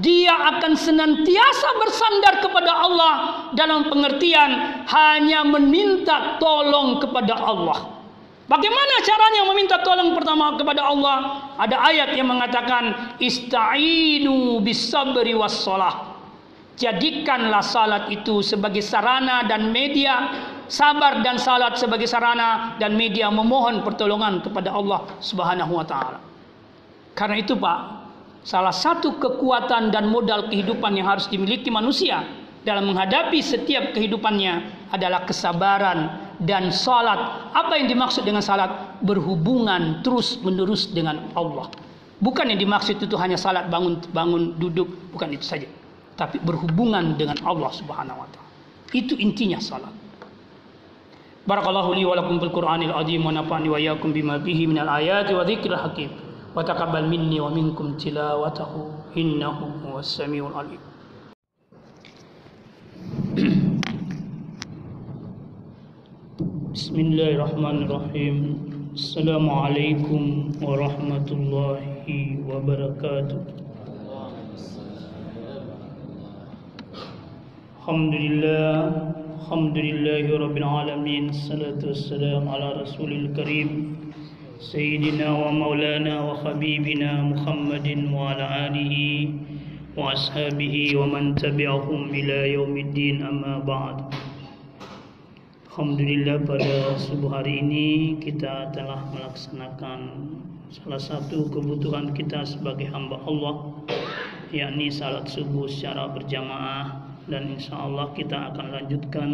dia 0.04 0.37
akan 0.37 0.76
senantiasa 0.76 1.68
bersandar 1.80 2.44
kepada 2.44 2.72
Allah 2.76 3.14
dalam 3.56 3.88
pengertian 3.88 4.84
hanya 4.84 5.49
meminta 5.49 6.37
tolong 6.37 7.00
kepada 7.00 7.40
Allah. 7.40 8.04
Bagaimana 8.52 9.00
caranya 9.00 9.42
meminta 9.49 9.80
tolong 9.80 10.12
pertama 10.12 10.60
kepada 10.60 10.84
Allah? 10.84 11.18
Ada 11.56 11.80
ayat 11.80 12.10
yang 12.20 12.28
mengatakan 12.28 13.16
ista'inu 13.16 14.60
bisabri 14.60 15.32
wassalah. 15.32 16.20
Jadikanlah 16.76 17.64
salat 17.64 18.12
itu 18.12 18.44
sebagai 18.44 18.84
sarana 18.84 19.49
dan 19.49 19.72
media 19.72 20.28
sabar 20.70 21.18
dan 21.26 21.36
salat 21.36 21.74
sebagai 21.74 22.06
sarana 22.06 22.78
dan 22.78 22.94
media 22.94 23.26
memohon 23.26 23.82
pertolongan 23.82 24.38
kepada 24.38 24.70
Allah 24.70 25.02
Subhanahu 25.18 25.74
wa 25.74 25.84
taala. 25.84 26.22
Karena 27.18 27.42
itu 27.42 27.58
Pak, 27.58 27.78
salah 28.46 28.72
satu 28.72 29.18
kekuatan 29.18 29.90
dan 29.90 30.06
modal 30.06 30.46
kehidupan 30.46 30.94
yang 30.94 31.10
harus 31.10 31.26
dimiliki 31.26 31.68
manusia 31.74 32.22
dalam 32.62 32.86
menghadapi 32.86 33.42
setiap 33.42 33.92
kehidupannya 33.98 34.86
adalah 34.94 35.26
kesabaran 35.26 36.30
dan 36.38 36.70
salat. 36.70 37.50
Apa 37.50 37.76
yang 37.82 37.90
dimaksud 37.90 38.22
dengan 38.22 38.40
salat? 38.40 39.02
Berhubungan 39.02 40.06
terus-menerus 40.06 40.94
dengan 40.94 41.34
Allah. 41.34 41.66
Bukan 42.20 42.52
yang 42.52 42.60
dimaksud 42.60 43.00
itu 43.00 43.16
hanya 43.18 43.40
salat 43.40 43.66
bangun 43.72 43.98
bangun 44.14 44.54
duduk, 44.60 44.86
bukan 45.10 45.34
itu 45.34 45.44
saja. 45.44 45.68
Tapi 46.14 46.38
berhubungan 46.44 47.16
dengan 47.16 47.40
Allah 47.42 47.72
Subhanahu 47.74 48.22
wa 48.22 48.28
taala. 48.30 48.48
Itu 48.92 49.16
intinya 49.16 49.56
salat. 49.56 50.00
بارك 51.49 51.66
الله 51.68 51.87
لي 51.94 52.04
ولكم 52.04 52.38
بالقرآن 52.38 52.82
العظيم 52.82 53.26
ونفعني 53.26 53.68
وإياكم 53.68 54.12
بما 54.12 54.38
فيه 54.44 54.66
من 54.66 54.78
الآيات 54.78 55.32
وذكر 55.32 55.70
الحكيم 55.73 56.11
وتقبل 56.56 57.09
مني 57.09 57.40
ومنكم 57.40 57.87
تلاوته 57.97 58.73
إنه 59.16 59.59
هو 59.87 59.99
السميع 59.99 60.42
العليم 60.49 60.80
بسم 66.75 66.97
الله 67.06 67.28
الرحمن 67.37 67.76
الرحيم 67.87 68.37
السلام 68.94 69.47
عليكم 69.50 70.23
ورحمة 70.62 71.28
الله 71.38 71.80
وبركاته 72.50 73.40
الحمد 77.78 78.14
لله 78.25 78.75
Alhamdulillahi 79.40 80.37
Rabbil 80.37 80.68
Alamin 80.68 81.32
Salatu 81.32 81.97
wassalam 81.97 82.44
ala 82.44 82.85
Rasulil 82.85 83.32
Karim 83.32 84.12
Sayyidina 84.61 85.32
wa 85.32 85.49
maulana 85.49 86.20
wa 86.28 86.37
habibina 86.44 87.25
Muhammadin 87.25 88.12
wa 88.12 88.37
ala 88.37 88.68
alihi 88.68 89.32
wa 89.97 90.12
ashabihi 90.12 90.92
wa 90.92 91.09
man 91.09 91.32
tabi'ahum 91.40 92.12
ila 92.12 92.38
yaumiddin 92.52 93.25
amma 93.25 93.64
ba'd. 93.64 94.12
Alhamdulillah 95.73 96.44
pada 96.44 97.00
subuh 97.00 97.32
hari 97.40 97.64
ini 97.64 98.20
kita 98.20 98.76
telah 98.76 99.09
melaksanakan 99.09 100.37
salah 100.68 101.00
satu 101.00 101.49
kebutuhan 101.49 102.12
kita 102.12 102.44
sebagai 102.44 102.92
hamba 102.92 103.16
Allah 103.25 103.88
yakni 104.52 104.92
salat 104.92 105.32
subuh 105.32 105.64
secara 105.64 106.12
berjamaah 106.12 107.09
dan 107.30 107.46
insya 107.54 107.78
Allah 107.78 108.10
kita 108.12 108.50
akan 108.52 108.66
lanjutkan 108.75 109.30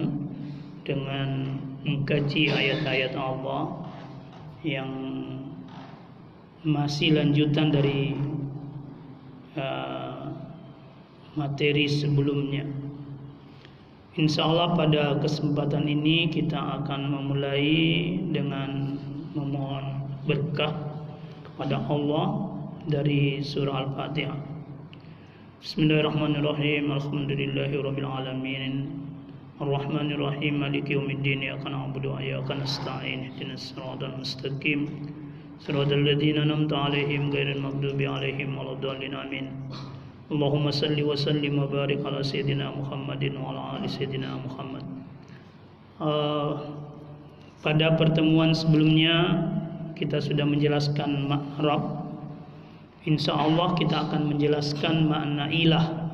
dengan 0.85 1.59
mengkaji 1.83 2.53
ayat-ayat 2.53 3.17
Allah 3.17 3.89
yang 4.63 4.93
masih 6.63 7.17
lanjutan 7.17 7.73
dari 7.73 8.15
uh, 9.57 10.31
materi 11.35 11.89
sebelumnya. 11.89 12.69
Insya 14.17 14.49
Allah 14.49 14.73
pada 14.73 15.21
kesempatan 15.21 15.85
ini 15.89 16.33
kita 16.33 16.57
akan 16.57 17.13
memulai 17.13 18.17
dengan 18.33 18.97
memohon 19.37 20.09
berkah 20.25 20.73
kepada 21.45 21.81
Allah 21.85 22.57
dari 22.89 23.45
surah 23.45 23.85
Al-Fatihah. 23.89 24.56
Bismillahirrahmanirrahim. 25.57 26.93
Alhamdulillahirabbil 26.93 28.05
alamin. 28.05 28.93
Arrahmanirrahim. 29.57 30.61
Maliki 30.61 30.93
yaumiddin. 30.93 31.49
Iyyaka 31.49 31.73
na'budu 31.73 32.13
wa 32.13 32.21
iyyaka 32.21 32.61
nasta'in. 32.61 33.33
Ihdinas 33.33 33.73
siratal 33.73 34.21
mustaqim. 34.21 34.85
Siratal 35.65 36.05
ladzina 36.05 36.45
an'amta 36.45 36.77
'alaihim 36.77 37.33
ghairil 37.33 37.65
maghdubi 37.65 38.05
'alaihim 38.05 38.53
waladdallin. 38.53 39.17
Amin. 39.17 39.49
Allahumma 40.29 40.77
salli 40.77 41.01
wa 41.01 41.17
sallim 41.17 41.57
wa 41.57 41.65
barik 41.65 42.05
ala 42.05 42.21
sayyidina 42.21 42.77
Muhammadin 42.77 43.41
wa 43.41 43.57
ala 43.57 43.81
ali 43.81 43.89
sayyidina 43.89 44.37
Muhammad. 44.45 44.85
Uh, 45.97 46.53
pada 47.65 47.97
pertemuan 47.97 48.53
sebelumnya 48.53 49.41
kita 49.97 50.21
sudah 50.21 50.45
menjelaskan 50.45 51.33
makrab. 51.33 52.06
Insya 53.07 53.39
Allah 53.39 53.79
kita 53.79 54.11
akan 54.11 54.35
menjelaskan 54.35 55.07
makna 55.07 55.47
ilah 55.47 56.11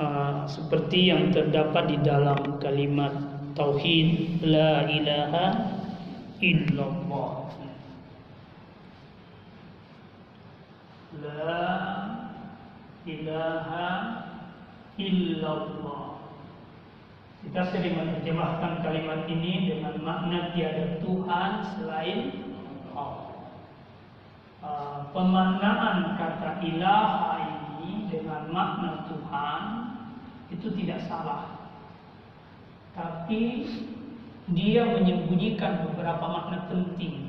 uh, 0.00 0.48
seperti 0.48 1.12
yang 1.12 1.28
terdapat 1.28 1.92
di 1.92 1.98
dalam 2.00 2.56
kalimat 2.56 3.12
tauhid 3.52 4.40
la 4.40 4.88
ilaha 4.88 5.76
illallah. 6.40 7.52
La 11.20 11.68
ilaha 13.04 13.88
illallah. 14.96 16.04
Kita 17.44 17.60
sering 17.68 18.00
menerjemahkan 18.00 18.80
kalimat 18.80 19.28
ini 19.28 19.68
dengan 19.68 20.00
makna 20.00 20.56
tiada 20.56 20.96
Tuhan 21.04 21.50
selain. 21.76 22.43
Uh, 24.64 25.12
pemaknaan 25.12 26.16
kata 26.16 26.64
ilaha 26.64 27.36
ini 27.36 28.08
dengan 28.08 28.48
makna 28.48 29.04
Tuhan 29.04 29.62
itu 30.48 30.72
tidak 30.72 31.04
salah. 31.04 31.68
Tapi 32.96 33.68
dia 34.56 34.88
menyembunyikan 34.88 35.84
beberapa 35.84 36.24
makna 36.24 36.64
penting 36.72 37.28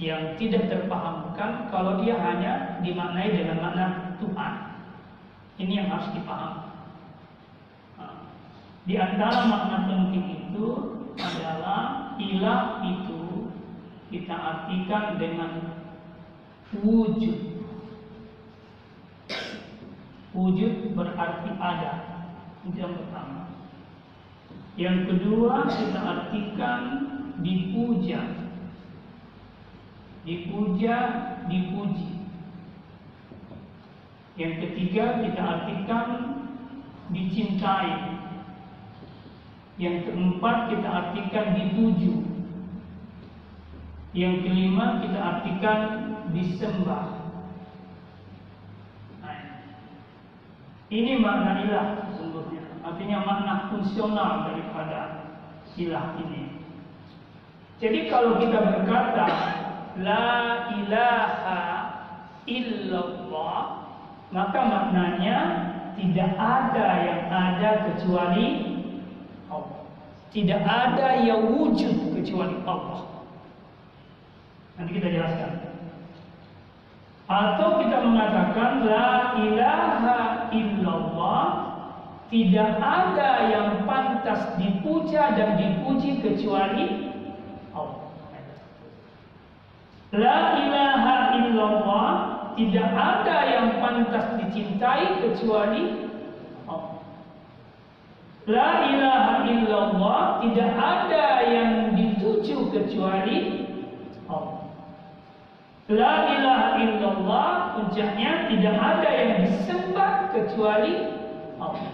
yang 0.00 0.32
tidak 0.40 0.72
terpahamkan 0.72 1.68
kalau 1.68 2.00
dia 2.00 2.16
hanya 2.16 2.80
dimaknai 2.80 3.28
dengan 3.28 3.60
makna 3.60 3.86
Tuhan. 4.16 4.52
Ini 5.60 5.72
yang 5.84 5.88
harus 5.92 6.08
dipahami. 6.16 6.72
Di 8.82 8.98
antara 8.98 9.46
makna 9.46 9.76
penting 9.86 10.42
itu 10.48 10.64
adalah 11.20 12.16
ilah 12.18 12.82
itu 12.82 13.52
kita 14.10 14.34
artikan 14.34 15.16
dengan 15.22 15.71
wujud. 16.80 17.38
Wujud 20.32 20.72
berarti 20.96 21.50
ada. 21.60 21.92
Itu 22.64 22.76
yang 22.80 22.94
pertama. 22.96 23.52
Yang 24.80 24.96
kedua 25.12 25.68
kita 25.68 26.00
artikan 26.00 26.80
dipuja 27.44 28.42
dipuja, 30.22 30.96
dipuji. 31.50 32.10
Yang 34.38 34.54
ketiga 34.64 35.04
kita 35.20 35.42
artikan 35.42 36.06
dicintai. 37.12 37.94
Yang 39.76 39.96
keempat 40.08 40.56
kita 40.70 40.88
artikan 40.88 41.46
dituju. 41.58 42.14
Yang 44.12 44.34
kelima 44.46 45.02
kita 45.02 45.18
artikan 45.20 45.80
disembah. 46.32 47.32
Nah, 49.20 49.38
ini 50.88 51.12
makna 51.20 51.64
ilah 51.68 51.86
sesungguhnya. 52.10 52.82
Artinya 52.82 53.18
makna 53.22 53.54
fungsional 53.70 54.50
daripada 54.50 55.00
ilah 55.78 56.16
ini. 56.18 56.52
Jadi 57.82 58.06
kalau 58.06 58.38
kita 58.38 58.62
berkata 58.62 59.26
La 59.98 60.70
ilaha 60.78 61.62
illallah 62.46 63.90
Maka 64.30 64.58
maknanya 64.62 65.38
Tidak 65.98 66.30
ada 66.38 66.86
yang 67.04 67.22
ada 67.28 67.70
kecuali 67.90 68.48
Allah 69.50 69.82
Tidak 70.30 70.62
ada 70.62 71.08
yang 71.20 71.58
wujud 71.58 72.14
kecuali 72.14 72.56
Allah 72.62 73.02
Nanti 74.78 74.90
kita 74.94 75.08
jelaskan 75.10 75.50
Atau 77.32 77.80
kita 77.80 78.04
mengatakan 78.04 78.84
La 78.84 79.40
ilaha 79.40 80.52
illallah 80.52 81.44
Tidak 82.28 82.70
ada 82.76 83.30
yang 83.48 83.88
pantas 83.88 84.52
dipuja 84.60 85.32
dan 85.32 85.56
dipuji 85.56 86.20
kecuali 86.20 87.08
La 90.12 90.60
ilaha 90.60 91.40
illallah 91.40 92.32
tidak 92.52 92.88
ada 92.92 93.36
yang 93.48 93.80
pantas 93.80 94.36
dicintai 94.36 95.24
kecuali 95.24 96.04
Allah. 96.68 97.00
La 98.44 98.92
ilaha 98.92 99.48
illallah 99.48 100.44
tidak 100.44 100.70
ada 100.76 101.48
yang 101.48 101.96
dituju 101.96 102.68
kecuali 102.68 103.36
Allah. 103.40 103.61
La 105.92 106.14
ilaha 106.32 106.68
illallah 106.80 107.50
puncaknya 107.76 108.48
tidak 108.48 108.76
ada 108.80 109.10
yang 109.12 109.30
disembah 109.44 110.32
kecuali 110.32 110.94
Allah. 111.60 111.92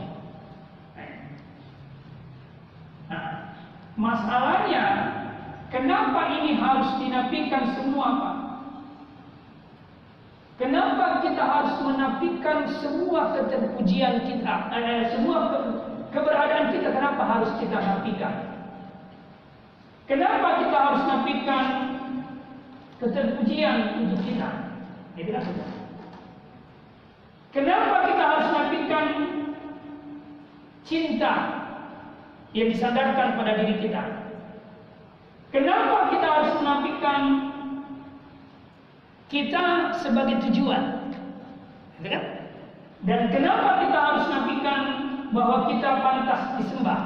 Nah, 3.08 3.30
masalahnya 3.98 5.08
Kenapa 5.68 6.32
ini 6.40 6.56
harus 6.56 6.96
dinafikan 6.96 7.76
semua 7.76 8.08
Pak? 8.16 8.37
Kenapa 10.58 11.20
kita 11.22 11.44
harus 11.44 11.76
menafikan 11.84 12.66
semua 12.80 13.37
keterpujian 13.37 14.26
kita, 14.26 14.54
eh, 14.74 15.12
semua 15.12 15.52
ke 15.52 15.58
keberadaan 16.16 16.72
kita? 16.72 16.88
Kenapa 16.88 17.22
harus 17.22 17.52
kita 17.61 17.78
nafikan? 17.78 18.34
Kenapa 20.08 20.64
kita 20.64 20.76
harus 20.82 21.02
nafikan 21.04 21.64
keterpujian 22.98 24.06
untuk 24.06 24.20
kita? 24.26 24.50
Ya, 25.18 25.22
tidak 25.26 25.42
sudah. 25.46 25.70
Kenapa 27.50 27.96
kita 28.06 28.22
harus 28.22 28.48
nafikan 28.54 29.06
cinta 30.88 31.32
yang 32.56 32.72
disandarkan 32.72 33.37
pada 33.37 33.61
diri 33.61 33.76
kita. 33.84 34.02
Kenapa 35.52 36.12
kita 36.12 36.26
harus 36.28 36.52
menampilkan 36.61 37.22
kita 39.28 39.64
sebagai 40.00 40.40
tujuan? 40.48 41.12
Gitu 42.00 42.08
kan? 42.08 42.24
Dan 43.04 43.20
kenapa 43.32 43.84
kita 43.84 43.98
harus 44.00 44.24
menampilkan 44.28 44.80
bahwa 45.32 45.56
kita 45.68 45.90
pantas 46.00 46.42
disembah? 46.61 47.00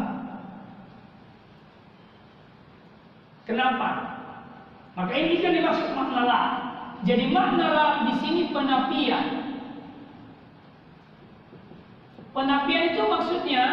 Kenapa? 3.43 3.89
Maka 4.93 5.13
ini 5.17 5.41
kan 5.41 5.57
dimaksud 5.57 5.89
makna 5.97 6.23
la. 6.29 6.41
Jadi 7.03 7.33
makna 7.33 7.67
la 7.73 7.87
di 8.07 8.15
sini 8.21 8.43
penapian. 8.53 9.27
Penapian 12.33 12.83
itu 12.93 13.03
maksudnya 13.09 13.65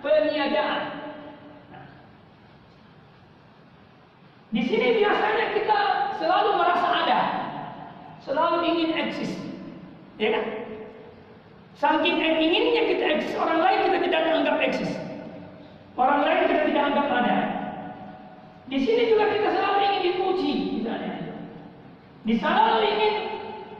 peniadaan. 0.00 0.82
Di 4.56 4.62
sini 4.64 5.04
biasanya 5.04 5.46
kita 5.52 5.80
selalu 6.16 6.50
merasa 6.56 6.88
ada, 7.04 7.20
selalu 8.24 8.56
ingin 8.72 8.90
eksis, 8.96 9.36
ya 10.16 10.32
kan? 10.32 10.44
Saking 11.76 12.16
inginnya 12.16 12.88
kita 12.88 13.04
eksis, 13.20 13.36
orang 13.36 13.60
lain 13.60 13.78
kita 13.84 13.98
tidak 14.08 14.22
anggap 14.32 14.56
eksis, 14.64 14.92
orang 16.00 16.24
lain 16.24 16.40
kita 16.48 16.62
tidak 16.72 16.82
anggap 16.88 17.08
ada. 17.20 17.36
Di 18.72 18.78
sini 18.80 19.02
juga 19.12 19.28
kita 19.28 19.48
selalu. 19.52 19.75
Di 22.26 22.34
selalu 22.42 22.82
ingin 22.82 23.14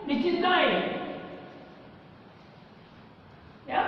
dicintai, 0.06 0.70
ya, 3.66 3.82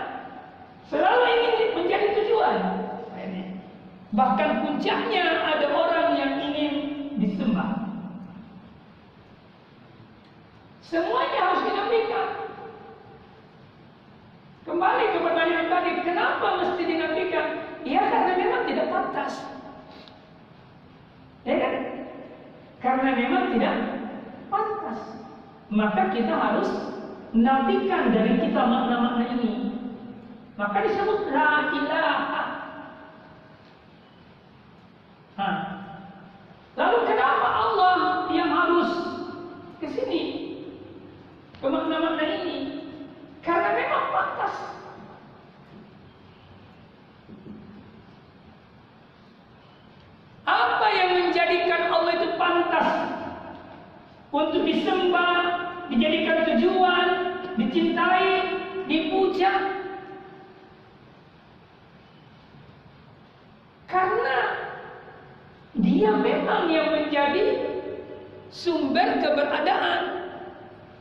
selalu 0.91 1.23
ingin 1.31 1.79
menjadi 1.79 2.07
tujuan. 2.19 2.59
Bahkan 4.09 4.51
puncaknya 4.67 5.47
ada 5.47 5.67
orang 5.71 6.09
yang 6.19 6.33
ingin 6.43 6.75
disembah. 7.23 7.87
Semuanya 10.83 11.39
harus 11.39 11.63
dinafikan. 11.63 12.29
Kembali 14.67 15.05
ke 15.15 15.19
pertanyaan 15.23 15.69
tadi, 15.71 15.91
kenapa 16.03 16.47
mesti 16.59 16.83
dinafikan? 16.83 17.47
Ya 17.87 18.03
karena 18.11 18.33
memang 18.35 18.63
tidak 18.67 18.91
pantas. 18.91 19.33
Ya 21.47 21.57
kan? 21.63 21.75
Karena 22.83 23.11
memang 23.15 23.45
tidak 23.55 23.98
pantas. 24.53 25.01
Maka 25.69 26.13
kita 26.13 26.33
harus 26.33 26.69
nafikan 27.33 28.13
dari 28.13 28.41
kita 28.41 28.61
makna-makna 28.65 29.25
ini. 29.37 29.53
Maka 30.57 30.85
disebut 30.85 31.29
la 31.31 31.71
ilaha. 31.71 32.45
Nah, 35.39 35.57
lalu 36.75 36.99
kenapa 37.07 37.49
Allah 37.49 38.27
yang 38.35 38.51
harus 38.51 38.91
ke 39.79 39.87
sini? 39.87 40.23
Ke 41.63 41.67
makna-makna 41.71 42.25
ini? 42.43 42.68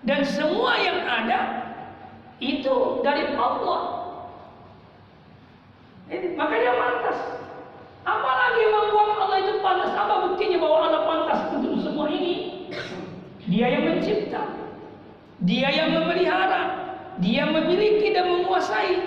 Dan 0.07 0.23
semua 0.23 0.79
yang 0.79 1.03
ada 1.03 1.39
itu 2.39 3.03
dari 3.03 3.35
Allah. 3.35 3.81
Jadi, 6.07 6.39
makanya 6.39 6.71
pantas. 6.79 7.37
Apalagi 8.07 8.63
membuat 8.71 9.09
Allah 9.19 9.37
itu 9.43 9.53
pantas. 9.59 9.91
Apa 9.91 10.31
buktinya 10.31 10.57
bahwa 10.63 10.77
Allah 10.87 11.03
pantas 11.03 11.39
untuk 11.51 11.75
semua 11.83 12.07
ini? 12.07 12.63
Dia 13.51 13.67
yang 13.67 13.83
mencipta. 13.91 14.47
Dia 15.43 15.67
yang 15.75 15.91
memelihara. 15.91 16.87
Dia 17.19 17.51
memiliki 17.51 18.15
dan 18.15 18.31
menguasai. 18.31 19.03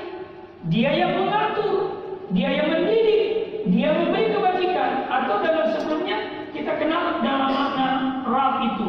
Dia 0.69 0.93
yang 0.93 1.17
mengatur. 1.17 1.97
Dia 2.37 2.53
yang 2.53 2.69
mendidik. 2.77 3.25
Dia 3.73 3.89
memberi 3.97 4.37
kebajikan. 4.37 5.09
Atau 5.09 5.41
dalam 5.41 5.67
sebelumnya 5.73 6.19
kita 6.53 6.77
kenal 6.77 7.25
dalam 7.25 7.51
makna 7.57 7.89
Rab 8.29 8.55
itu. 8.77 8.89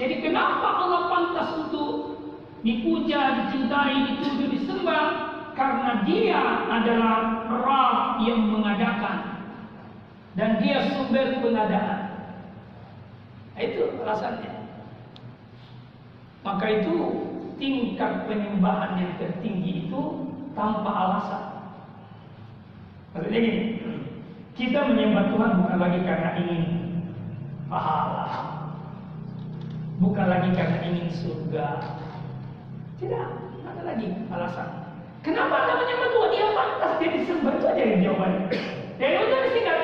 Jadi 0.00 0.24
kenapa 0.24 0.88
Allah 0.88 1.12
pantas 1.12 1.48
untuk 1.68 2.16
dipuja, 2.64 3.44
dicintai, 3.44 4.16
dituju, 4.16 4.44
disembah? 4.56 5.28
Karena 5.52 6.00
dia 6.08 6.40
adalah 6.72 7.44
Rab 7.52 8.24
yang 8.24 8.48
mengadakan 8.48 9.30
dan 10.38 10.62
dia 10.62 10.86
sumber 10.94 11.42
pengadaan. 11.42 12.00
Nah, 13.52 13.60
itu 13.60 13.82
alasannya. 14.00 14.52
Maka 16.40 16.66
itu 16.80 16.94
tingkat 17.60 18.24
penyembahan 18.24 18.96
yang 18.96 19.12
tertinggi 19.20 19.90
itu 19.90 20.00
tanpa 20.56 20.88
alasan. 20.88 21.44
Maksudnya 23.12 23.40
gini, 23.42 23.62
kita 24.56 24.86
menyembah 24.86 25.34
Tuhan 25.34 25.50
bukan 25.60 25.78
lagi 25.82 26.00
karena 26.06 26.30
ingin 26.40 26.62
pahala, 27.68 28.28
bukan 29.98 30.26
lagi 30.30 30.50
karena 30.56 30.78
ingin 30.88 31.08
surga. 31.10 31.68
Tidak, 32.96 33.26
ada 33.66 33.82
lagi 33.84 34.08
alasan. 34.32 34.68
Kenapa 35.20 35.52
anda 35.52 35.79
menyembah 35.90 36.10
Tuhan? 36.14 36.30
Dia 36.30 36.48
pantas 36.54 36.92
dia 37.02 37.10
disembah 37.18 37.52
itu 37.58 37.66
aja 37.66 37.82
yang 37.82 38.00
jawabannya. 38.06 38.42
Dan 39.00 39.10
udah 39.26 39.40
disingkat, 39.50 39.78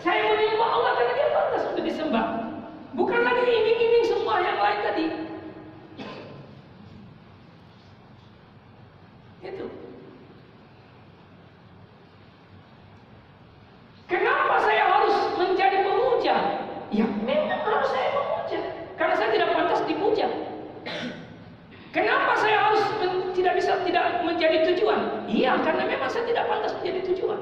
saya 0.00 0.20
menyembah 0.24 0.68
Allah 0.72 0.92
karena 0.96 1.12
dia 1.12 1.28
pantas 1.36 1.62
untuk 1.68 1.84
disembah. 1.84 2.26
Bukan 2.96 3.20
lagi 3.20 3.42
iming-iming 3.44 4.04
semua 4.08 4.40
yang 4.40 4.56
lain 4.56 4.80
tadi. 4.80 5.04
Itu. 9.44 9.66
Kenapa 14.08 14.54
saya 14.64 14.84
harus 14.88 15.16
menjadi 15.36 15.78
pemuja? 15.84 16.36
Ya 16.90 17.06
memang 17.06 17.60
harus 17.62 17.88
saya 17.92 18.08
pemuja. 18.16 18.60
Karena 18.96 19.14
saya 19.14 19.30
tidak 19.30 19.48
pantas 19.54 19.80
dipuja. 19.84 20.26
Kenapa 21.90 22.38
saya 22.38 22.70
harus 22.70 22.82
tidak 23.34 23.58
bisa 23.58 23.82
tidak 23.82 24.22
menjadi 24.22 24.62
tujuan? 24.70 25.26
Iya, 25.26 25.58
karena 25.58 25.90
memang 25.90 26.06
saya 26.06 26.22
tidak 26.26 26.46
pantas 26.46 26.74
menjadi 26.78 27.00
tujuan. 27.10 27.40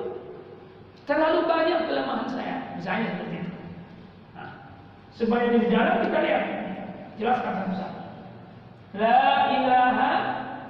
Terlalu 1.05 1.41
banyak 1.45 1.81
kelemahan 1.89 2.29
saya, 2.33 2.57
misalnya 2.77 3.17
seperti 3.17 3.37
itu. 3.45 3.57
Nah, 4.37 4.51
supaya 5.13 5.53
di 5.53 5.69
dalam 5.69 6.05
kita 6.05 6.19
lihat, 6.21 6.45
jelaskan 7.21 7.53
satu-satu. 7.61 8.01
La 8.97 9.53
ilaha 9.53 10.13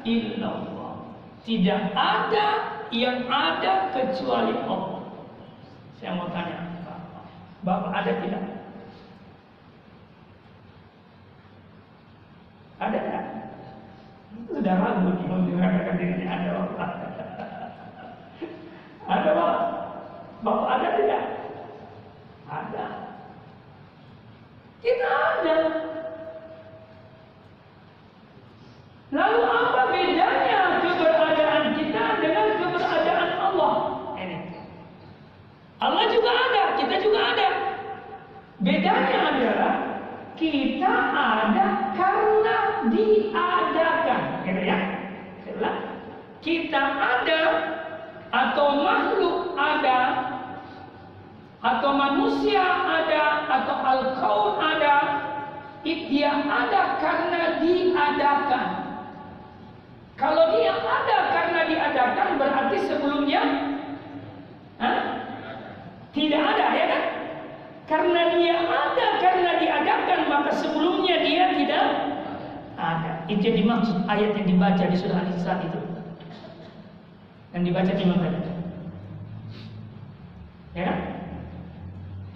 illallah. 0.02 0.94
Tidak 1.46 1.82
ada 1.94 2.46
yang 2.90 3.30
ada 3.30 3.94
kecuali 3.94 4.58
Allah. 4.66 5.06
Saya 6.02 6.18
mau 6.18 6.30
tanya, 6.34 6.66
Bapak 7.62 7.88
ada 7.98 8.12
tidak? 8.22 8.44
Ada 12.78 12.98
tidak? 13.02 13.24
Sudah 14.46 14.74
ragu 14.78 15.11
nih 15.18 15.26
mengatakan 15.26 15.94
dirinya 15.98 16.28
ada 16.30 16.48
Bapak. 16.54 16.90
ada 19.18 19.30
Bapak? 19.34 19.62
Bapak 20.46 20.68
ada 20.78 20.88
tidak? 20.94 21.22
Ada. 22.46 22.87
Kita 24.78 25.11
ada. 25.11 25.56
Lalu 29.08 29.40
apa 29.42 29.82
bedanya 29.90 30.17
Bedanya 38.58 39.18
adalah 39.34 39.74
kita 40.34 40.94
ada 41.14 41.94
karena 41.94 42.56
diadakan, 42.90 44.22
gitu 44.42 44.62
ya. 44.66 44.78
Kita 46.42 46.82
ada 46.82 47.42
atau 48.28 48.66
makhluk 48.82 49.54
ada 49.58 50.00
atau 51.58 51.90
manusia 51.90 52.62
ada 52.86 53.24
atau 53.50 53.76
al-kaun 53.82 54.54
ada 54.62 54.96
dia 55.82 56.32
ada 56.36 56.82
karena 57.02 57.42
diadakan 57.58 58.66
kalau 60.14 60.54
dia 60.54 60.74
ada 60.76 61.18
karena 61.32 61.60
diadakan 61.66 62.28
berarti 62.38 62.78
sebelumnya 62.86 63.42
ha? 64.78 64.90
tidak 66.12 66.42
ada 66.42 66.66
ya 66.76 66.86
kan 66.86 67.02
karena 67.88 68.37
dia 68.37 68.68
ada, 68.68 69.07
karena 69.16 69.57
diadakan, 69.57 70.20
maka 70.29 70.53
sebelumnya 70.61 71.24
dia 71.24 71.57
tidak 71.57 71.85
ada. 72.77 73.24
Itu 73.33 73.40
yang 73.48 73.64
dimaksud 73.64 74.05
ayat 74.05 74.37
yang 74.37 74.44
dibaca 74.44 74.85
di 74.85 74.96
surah 74.96 75.24
Al-Isra 75.24 75.64
itu. 75.64 75.81
Yang 77.57 77.62
dibaca 77.72 77.92
di 77.96 78.05
tadi? 78.05 78.40
Ya 80.77 80.83
kan? 80.85 80.98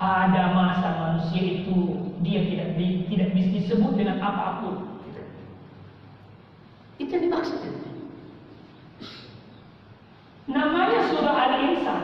Ada 0.02 0.42
masa 0.56 0.88
manusia 0.98 1.62
itu 1.62 2.00
dia 2.24 2.42
tidak 2.48 2.74
tidak 3.12 3.28
bisa 3.36 3.48
disebut 3.60 3.92
dengan 3.92 4.24
apa 4.24 4.64
pun. 4.64 4.76
Itu 6.96 7.12
yang 7.12 7.24
dimaksud. 7.28 7.60
Namanya 10.48 10.98
surah 11.12 11.36
Al-Insan. 11.38 12.02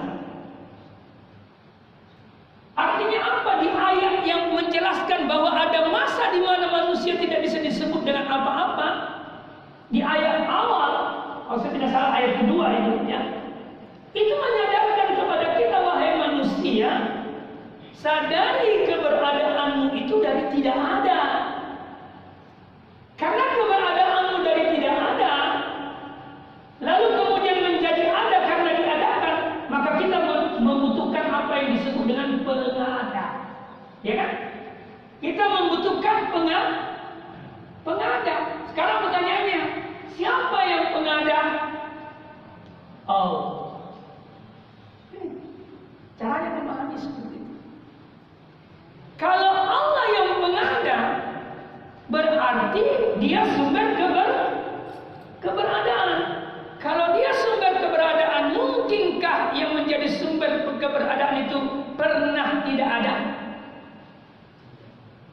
Artinya 2.78 3.18
apa 3.18 3.52
di 3.58 3.68
ayat 3.74 4.22
yang 4.22 4.54
menjelaskan 4.54 5.26
bahwa 5.26 5.50
ada 5.50 5.90
masa 5.90 6.30
di 6.30 6.38
mana 6.38 6.70
manusia 6.70 7.18
tidak 7.18 7.42
bisa 7.42 7.58
disebut 7.58 8.06
dengan 8.06 8.30
apa-apa? 8.30 8.88
Di 9.90 9.98
ayat 9.98 10.46
awal, 10.46 10.92
kalau 11.50 11.58
saya 11.58 11.74
tidak 11.74 11.90
salah 11.90 12.14
ayat 12.14 12.38
kedua 12.38 12.66
itu 12.78 12.92
ya. 13.10 13.20
Itu 14.14 14.30
menyadarkan 14.30 15.08
kepada 15.18 15.46
kita 15.58 15.76
wahai 15.82 16.12
manusia, 16.22 16.90
sadari 17.98 18.86
keberadaanmu 18.86 19.98
itu 19.98 20.14
dari 20.22 20.46
tidak 20.54 20.78
ada. 20.78 21.20
Karena 23.18 23.44
keberadaanmu 23.58 24.36
dari 24.46 24.64
tidak 24.78 24.96
ada, 25.02 25.34
lalu 26.78 27.06
kemudian 27.10 27.58
menjadi 27.58 28.06
ada 28.06 28.38
karena 28.46 28.70
diadakan, 28.78 29.36
maka 29.66 29.90
kita 29.98 30.18
membutuhkan 30.62 31.26
apa 31.26 31.52
yang 31.58 31.68
disebut 31.74 32.04
dengan 32.06 32.28
pengada. 32.46 33.26
Ya 34.06 34.14
kan? 34.14 34.30
Kita 35.18 35.42
membutuhkan 35.42 36.16
pengada. 36.30 36.76
Pengada. 37.82 38.36
Sekarang 38.70 38.98
pertanyaannya, 39.10 39.60
siapa 40.14 40.58
yang 40.66 40.84
pengada? 40.94 41.40
Oh. 43.08 43.34
Caranya 46.18 46.50
memahami 46.62 46.96
seperti 46.98 47.38
itu. 47.42 47.54
Kalau 49.18 49.50
Allah 49.54 50.06
yang 50.14 50.28
mengada, 50.42 50.98
berarti 52.78 53.20
dia 53.22 53.42
sumber 53.56 53.86
keber 53.96 54.30
keberadaan. 55.42 56.18
Kalau 56.78 57.18
dia 57.18 57.30
sumber 57.34 57.72
keberadaan, 57.82 58.54
mungkinkah 58.54 59.50
yang 59.54 59.74
menjadi 59.74 60.06
sumber 60.14 60.62
keberadaan 60.78 61.50
itu 61.50 61.58
pernah 61.98 62.62
tidak 62.62 62.88
ada? 63.02 63.14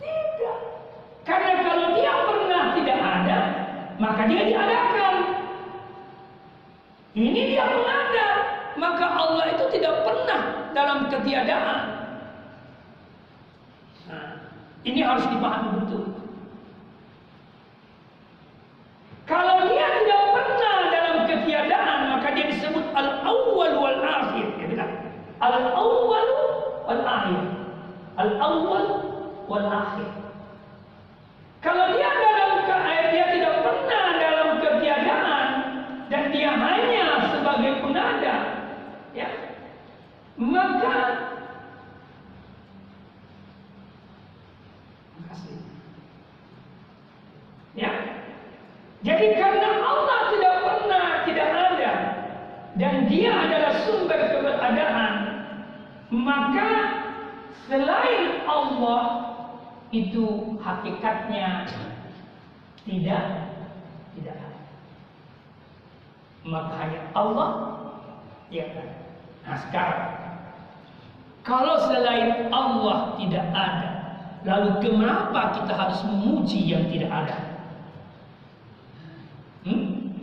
Tidak. 0.01 0.57
Karena 1.21 1.53
kalau 1.61 1.87
dia 1.93 2.13
pernah 2.25 2.63
tidak 2.73 2.99
ada, 2.99 3.39
maka 4.01 4.21
dia 4.25 4.41
diadakan. 4.49 5.15
Ini 7.15 7.41
dia 7.55 7.63
mengada, 7.63 8.27
maka 8.75 9.05
Allah 9.07 9.45
itu 9.55 9.65
tidak 9.79 10.03
pernah 10.03 10.41
dalam 10.75 11.07
ketiadaan. 11.07 11.79
Nah, 14.09 14.29
ini 14.83 14.99
harus 14.99 15.23
dipahami 15.29 15.69
betul. 15.79 16.15
Kalau 19.25 19.65
dia 19.65 19.89
tidak 19.89 20.21
pernah 20.37 20.77
dalam 20.93 21.17
ketiadaan, 21.25 21.99
maka 22.13 22.29
dia 22.37 22.45
disebut 22.53 22.85
al-awwal 22.93 23.73
wal 23.81 24.01
akhir. 24.05 24.47
Ya, 24.61 24.85
al-awwal 25.41 26.29
wal 26.85 27.01
akhir. 27.01 27.41
Al-awwal 28.21 28.85
wal 29.49 29.65
akhir. 29.65 30.09
Kalau 31.65 31.89
dia 31.97 32.09
dalam 32.13 32.51
dia 33.09 33.25
tidak 33.33 33.55
pernah 33.65 34.05
dalam 34.21 34.49
ketiadaan 34.61 35.47
dan 36.13 36.23
dia 36.29 36.51
hanya 36.53 37.05
sebagai 37.33 37.81
penada, 37.81 38.35
ya, 39.17 39.29
maka 40.37 41.25
Ya. 47.75 47.91
Jadi 49.05 49.37
karena 49.37 49.69
Allah 49.85 50.33
tidak 50.33 50.55
pernah 50.65 51.05
tidak 51.29 51.49
ada 51.53 51.91
dan 52.73 53.05
dia 53.05 53.29
adalah 53.29 53.73
sumber 53.85 54.17
keberadaan, 54.33 55.13
maka 56.09 56.69
selain 57.69 58.41
Allah 58.49 59.03
itu 59.93 60.57
hakikatnya 60.57 61.69
tidak 62.89 63.25
tidak 64.17 64.35
ada. 64.41 64.61
Maka 66.41 66.73
hanya 66.81 67.01
Allah 67.13 67.49
ya 68.49 68.65
kan. 68.73 68.89
Nah 69.45 69.57
sekarang 69.69 70.05
kalau 71.45 71.77
selain 71.85 72.49
Allah 72.49 73.13
tidak 73.21 73.45
ada, 73.53 73.91
lalu 74.41 74.81
kenapa 74.81 75.61
kita 75.61 75.77
harus 75.77 76.01
memuji 76.09 76.73
yang 76.73 76.89
tidak 76.89 77.13
ada? 77.13 77.55
Hmm? 79.65 80.13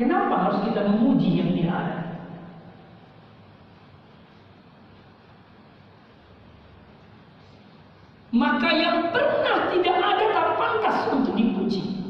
Kenapa 0.00 0.32
harus 0.32 0.64
kita 0.64 0.80
memuji 0.88 1.44
yang 1.44 1.52
tidak 1.52 1.76
ada? 1.76 1.98
Maka 8.32 8.68
yang 8.72 9.12
pernah 9.12 9.68
tidak 9.68 9.98
ada 10.00 10.24
tak 10.32 10.48
pantas 10.56 10.98
untuk 11.12 11.36
dipuji. 11.36 12.00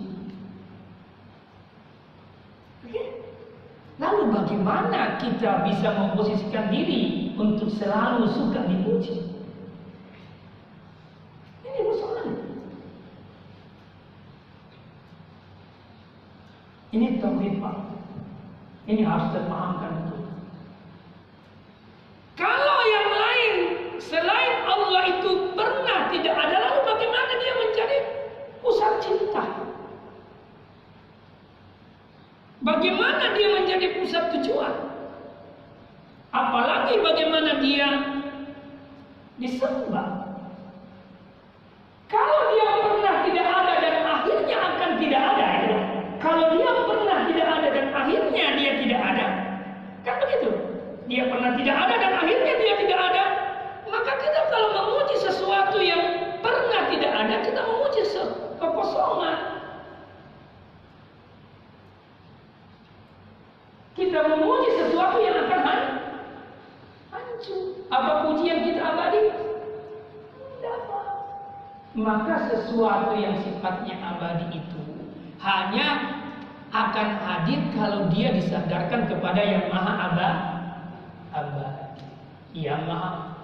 Lalu 3.99 4.23
bagaimana 4.39 5.19
kita 5.19 5.67
bisa 5.67 5.91
memposisikan 5.91 6.71
diri 6.71 7.35
untuk 7.35 7.75
selalu 7.75 8.31
suka 8.31 8.71
dipuji? 8.71 9.35
Ini 11.67 11.81
persoalan. 11.91 12.51
Ini 16.91 17.23
tauhid 17.23 17.63
Pak. 17.63 17.77
Ini 18.91 19.03
harus 19.07 19.31
terpahamkan 19.31 19.91
betul. 20.03 20.21
Kalau 22.35 22.79
yang 22.83 23.09
lain 23.15 23.55
selain 24.03 24.55
Allah 24.67 25.03
itu 25.15 25.55
pernah 25.55 26.11
tidak 26.11 26.35
ada, 26.35 26.57
lalu 26.67 26.81
bagaimana 26.89 27.33
dia 27.39 27.53
menjadi 27.55 27.99
pusat 28.59 28.93
cinta? 29.05 29.45
Bagaimana 32.61 33.25
dia 33.39 33.49
menjadi 33.55 33.87
pusat 34.03 34.25
tujuan? 34.37 34.75
Apalagi 36.35 36.95
bagaimana 36.99 37.63
dia 37.63 37.89
disembah? 39.39 40.31
Kalau 42.11 42.41
dia 42.51 42.69
pernah 42.83 43.15
tidak 43.23 43.47
ada 43.47 43.75
dan 43.79 43.97
akhirnya 44.03 44.57
akan 44.59 44.91
tidak 44.99 45.23
ada, 45.23 45.49
ya. 45.71 45.79
Kalau 46.21 46.53
dia 46.53 46.71
pernah 46.85 47.19
tidak 47.33 47.49
ada 47.49 47.69
dan 47.73 47.87
akhirnya 47.97 48.47
dia 48.61 48.73
tidak 48.83 49.01
ada, 49.01 49.27
kan 50.05 50.15
begitu? 50.21 50.51
Dia 51.09 51.23
pernah 51.33 51.57
tidak 51.57 51.77
ada 51.81 51.95
dan 51.97 52.13
akhirnya 52.19 52.55
dia 52.61 52.75
tidak 52.77 53.01
ada. 53.01 53.25
Maka 53.89 54.13
kita 54.21 54.41
kalau 54.53 54.69
memuji 54.75 55.17
sesuatu 55.17 55.79
yang 55.81 56.03
pernah 56.45 56.83
tidak 56.93 57.13
ada, 57.15 57.37
kita 57.41 57.61
memuji 57.65 58.03
kekosongan. 58.61 59.39
Kita 63.97 64.21
memuji 64.29 64.71
sesuatu 64.77 65.19
yang 65.25 65.37
akan 65.49 65.61
hancur. 67.11 67.63
Apa 67.91 68.13
pujian 68.29 68.63
kita 68.65 68.81
abadi? 68.81 69.21
Tidak 70.61 70.79
Maka 71.99 72.35
sesuatu 72.81 73.13
yang 73.13 73.37
sifatnya 73.45 73.93
abadi 74.01 74.57
itu 74.57 74.81
hanya 75.37 76.17
akan 76.73 77.09
hadir 77.21 77.61
kalau 77.77 78.09
dia 78.09 78.33
disadarkan 78.33 79.05
kepada 79.05 79.37
yang 79.37 79.69
maha 79.69 80.09
abadi, 81.29 82.01
yang 82.57 82.89
maha 82.89 83.37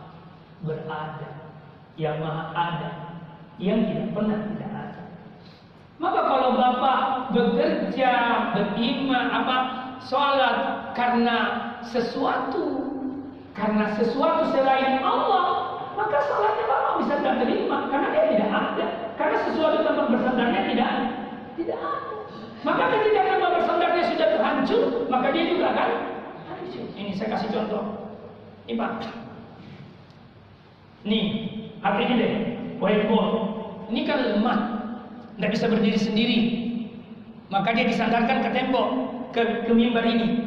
berada, 0.65 1.53
yang 2.01 2.17
maha 2.25 2.49
ada, 2.57 2.91
yang 3.61 3.85
tidak 3.85 4.09
pernah 4.17 4.41
tidak 4.41 4.73
ada. 4.73 5.03
Maka 6.01 6.21
kalau 6.33 6.57
bapak 6.57 7.01
bekerja, 7.37 8.13
beriman, 8.57 9.27
apa 9.37 9.57
sholat 10.01 10.57
karena 10.97 11.37
sesuatu, 11.85 12.89
karena 13.53 14.01
sesuatu 14.01 14.49
selain 14.49 15.05
Allah, 15.05 15.77
maka 15.93 16.25
sholatnya 16.25 16.65
bapak 16.65 16.93
bisa 17.05 17.15
tidak 17.21 17.37
terima 17.45 17.85
karena 17.93 18.16
sesuatu 19.67 19.83
tempat 19.83 20.07
bersandarnya 20.15 20.61
tidak 20.71 20.91
tidak 21.59 21.79
ada. 21.83 22.15
Maka 22.63 22.85
ketika 22.95 23.21
tempat 23.27 23.51
bersandarnya 23.59 24.05
sudah 24.15 24.29
terhancur, 24.39 24.83
maka 25.11 25.27
dia 25.35 25.45
juga 25.51 25.65
akan 25.75 25.91
hancur. 26.47 26.87
Ini 26.95 27.11
saya 27.19 27.29
kasih 27.35 27.51
contoh. 27.51 27.85
Ini 28.71 28.79
Pak. 28.79 29.03
Nih, 31.07 31.25
HP 31.83 31.97
ini 32.03 32.15
deh, 32.19 32.33
whiteboard. 32.79 33.31
Ini 33.91 34.01
kan 34.03 34.19
lemah, 34.39 34.59
nggak 35.39 35.51
bisa 35.55 35.71
berdiri 35.71 35.99
sendiri. 35.99 36.39
Maka 37.51 37.75
dia 37.75 37.87
disandarkan 37.87 38.43
ke 38.43 38.51
tembok, 38.51 38.89
ke, 39.31 39.43
ke 39.67 39.73
mimbar 39.75 40.03
ini. 40.03 40.47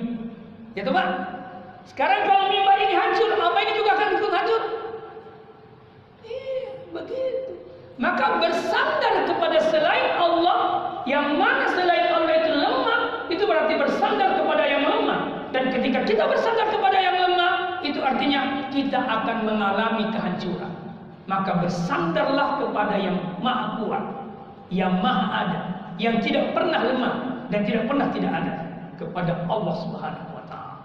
Ya 0.75 0.84
Pak? 0.88 1.08
Sekarang 1.88 2.27
kalau 2.27 2.51
mimbar 2.51 2.75
ini 2.84 2.95
hancur, 2.95 3.36
apa 3.36 3.60
ini 3.63 3.73
juga 3.79 3.91
akan 3.95 4.08
ikut 4.15 4.32
hancur? 4.36 4.62
Iya, 6.27 6.63
begitu. 6.91 7.68
Maka 7.99 8.39
bersandar 8.39 9.27
kepada 9.27 9.59
selain 9.67 10.15
Allah, 10.15 10.59
yang 11.03 11.35
mana 11.35 11.67
selain 11.75 12.07
Allah 12.15 12.33
itu 12.39 12.51
lemah, 12.55 13.01
itu 13.27 13.43
berarti 13.43 13.75
bersandar 13.75 14.39
kepada 14.39 14.63
yang 14.63 14.88
lemah. 14.88 15.51
Dan 15.51 15.67
ketika 15.67 16.07
kita 16.07 16.23
bersandar 16.31 16.71
kepada 16.71 16.95
yang 16.95 17.19
lemah, 17.19 17.83
itu 17.83 17.99
artinya 17.99 18.71
kita 18.71 19.03
akan 19.03 19.43
mengalami 19.43 20.07
kehancuran. 20.15 20.71
Maka 21.27 21.59
bersandarlah 21.59 22.63
kepada 22.63 22.95
yang 22.95 23.19
maha 23.43 23.83
kuat, 23.83 24.05
yang 24.71 25.03
maha 25.03 25.25
ada, 25.43 25.59
yang 25.99 26.23
tidak 26.23 26.55
pernah 26.55 26.79
lemah 26.79 27.13
dan 27.51 27.67
tidak 27.67 27.83
pernah 27.85 28.07
tidak 28.15 28.31
ada 28.31 28.53
kepada 28.95 29.43
Allah 29.51 29.75
Subhanahu 29.83 30.31
wa 30.39 30.43
taala. 30.47 30.75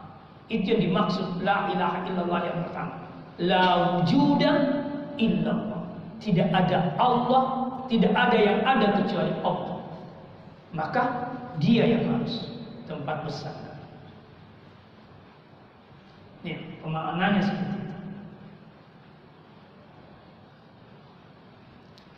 Itu 0.51 0.77
yang 0.77 0.83
dimaksud 0.91 1.47
la 1.47 1.71
ilaha 1.71 1.99
illallah 2.11 2.41
yang 2.43 2.59
pertama. 2.67 2.95
La 3.39 3.65
wujuda 3.97 4.51
illallah. 5.17 5.84
Tidak 6.23 6.49
ada 6.51 6.95
Allah, 6.99 7.45
tidak 7.91 8.13
ada 8.15 8.39
yang 8.39 8.61
ada 8.65 9.03
kecuali 9.03 9.33
Allah. 9.45 9.79
Maka 10.75 11.03
dia 11.63 11.87
yang 11.87 12.11
harus 12.11 12.51
tempat 12.91 13.23
bersandar. 13.23 13.79
Ini 16.45 16.83
pemaknannya 16.85 17.41
seperti 17.41 17.77
itu. 17.79 17.93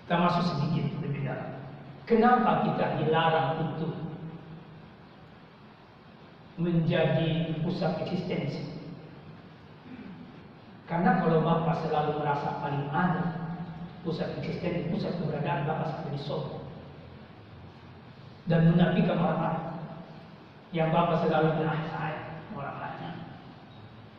Kita 0.02 0.14
masuk 0.18 0.44
sedikit 0.50 0.84
lebih 1.02 1.20
dalam. 1.26 1.50
Kenapa 2.06 2.62
kita 2.66 3.02
dilarang 3.02 3.50
untuk 3.66 3.92
menjadi 6.56 7.58
pusat 7.60 8.02
eksistensi? 8.06 8.62
Karena 10.86 11.18
kalau 11.18 11.42
Bapak 11.42 11.82
selalu 11.82 12.22
merasa 12.22 12.62
paling 12.62 12.86
ada, 12.94 13.35
pusat 14.06 14.38
eksistensi, 14.38 14.86
pusat 14.94 15.18
keberadaan 15.18 15.66
Bapak 15.66 15.86
seperti 15.98 16.18
sombong 16.22 16.62
dan 18.46 18.70
menafikan 18.70 19.18
orang 19.18 19.40
lain. 19.42 19.64
Yang 20.70 20.88
Bapak 20.94 21.16
selalu 21.26 21.48
bilang 21.58 21.82
saya 21.90 22.18
orang 22.54 22.76
lain. 22.78 23.14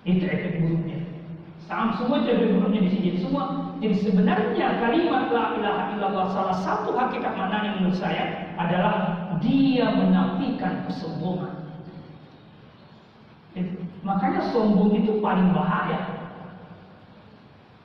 Itu 0.04 0.23
efek 0.28 0.60
buruknya. 0.60 1.00
Sama 1.63 1.95
semua 1.95 2.23
itu 2.23 2.30
efek 2.36 2.50
buruknya 2.60 2.82
di 2.84 2.91
sini. 2.91 3.10
Semua. 3.23 3.43
Jadi 3.78 3.95
sebenarnya 4.02 4.82
kalimat 4.82 5.30
la 5.30 5.54
ilaha 5.54 5.84
illallah 5.93 6.26
salah 6.34 6.58
satu 6.65 6.97
hakikat 6.97 7.30
maknanya 7.38 7.78
menurut 7.78 7.93
saya 7.93 8.50
adalah 8.58 9.30
dia 9.38 9.86
menafikan 9.93 10.82
kesombongan. 10.89 11.54
Makanya 14.02 14.50
sombong 14.50 14.97
itu 14.97 15.21
paling 15.21 15.54
bahaya. 15.54 16.16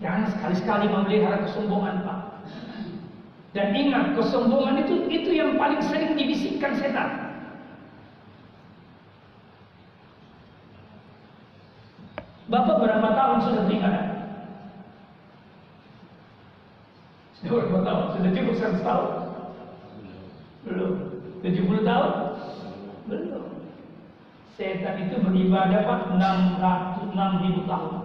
Jangan 0.03 0.35
sekali-sekali 0.35 0.91
memelihara 0.91 1.47
kesombongan, 1.47 2.03
Pak. 2.03 2.19
Dan 3.55 3.71
ingat, 3.71 4.19
kesombongan 4.19 4.83
itu 4.83 5.07
itu 5.07 5.31
yang 5.31 5.55
paling 5.55 5.79
sering 5.87 6.19
dibisikkan 6.19 6.75
setan. 6.75 7.31
Bapak 12.51 12.85
berapa 12.85 13.09
tahun 13.17 13.39
sudah 13.49 13.63
beribadah? 13.65 14.07
Sudah 17.41 17.53
berapa 17.65 17.81
tahun? 17.81 18.05
Sudah 18.13 18.31
cukup 18.35 18.55
100 18.59 18.89
tahun? 18.89 19.09
Belum. 20.69 20.93
70 21.41 21.89
tahun? 21.89 22.13
Belum. 23.09 23.45
Setan 24.59 24.97
itu 25.09 25.17
beribadah 25.23 25.81
Pak 25.87 26.01
600 26.13 27.15
6000 27.17 27.71
tahun. 27.71 28.02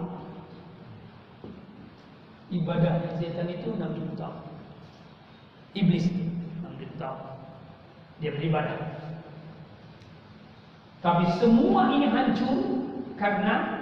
Ibadah 2.48 3.20
setan 3.20 3.48
itu 3.52 3.76
6000 3.76 4.16
tahun. 4.16 4.40
Iblis 5.76 6.08
itu 6.08 6.22
6000 6.64 6.96
tahun. 6.96 7.20
Dia 8.18 8.30
beribadah. 8.34 8.98
Tapi 10.98 11.24
semua 11.38 11.94
ini 11.94 12.10
hancur 12.10 12.58
karena. 13.14 13.78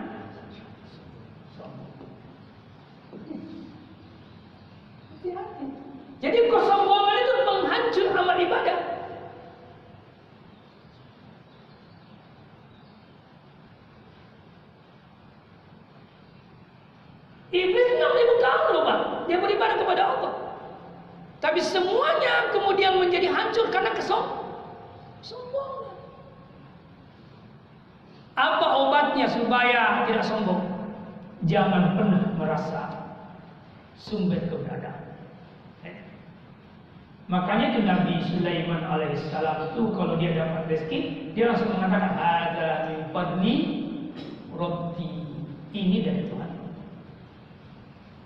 Jadi 6.17 6.39
kesombongan 6.49 7.17
itu 7.21 7.35
menghancur 7.45 8.07
amal 8.13 8.39
ibadah. 8.41 8.79
Iblis 17.57 17.89
6000 17.97 18.45
tahun 18.45 18.65
loh 18.77 18.83
Pak. 18.85 18.99
Dia 19.33 19.39
beribadah 19.41 19.77
kepada 19.81 20.03
Allah. 20.05 20.33
Tapi 21.41 21.61
semuanya 21.65 22.53
kemudian 22.53 23.01
menjadi 23.01 23.33
hancur 23.33 23.73
karena 23.73 23.97
kesombongan. 23.97 24.47
Apa 28.37 28.67
obatnya 28.85 29.25
supaya 29.33 30.05
tidak 30.05 30.29
sombong? 30.29 30.61
Jangan 31.49 31.97
pernah 31.97 32.23
merasa 32.37 32.83
sumber 33.97 34.45
keberadaan. 34.53 35.17
Eh. 35.89 35.97
Makanya 37.33 37.73
itu 37.73 37.81
Nabi 37.89 38.21
Sulaiman 38.29 38.85
alaihissalam 39.17 39.73
itu 39.73 39.83
kalau 39.97 40.15
dia 40.21 40.31
dapat 40.37 40.63
rezeki, 40.69 40.99
dia 41.33 41.45
langsung 41.49 41.73
mengatakan 41.73 42.13
ada 42.21 42.69
min 42.93 43.01
fadli 43.11 43.57
Rabbi. 44.53 45.11
Ini 45.73 45.97
dari 46.05 46.23
Tuhan. 46.29 46.51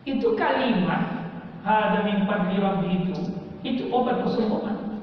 Itu 0.06 0.28
kalimat 0.34 1.02
ada 1.62 1.98
min 2.02 2.26
fadli 2.26 2.56
Rabbi 2.58 2.88
itu 3.06 3.14
itu 3.62 3.82
obat 3.94 4.26
kesombongan. 4.26 4.98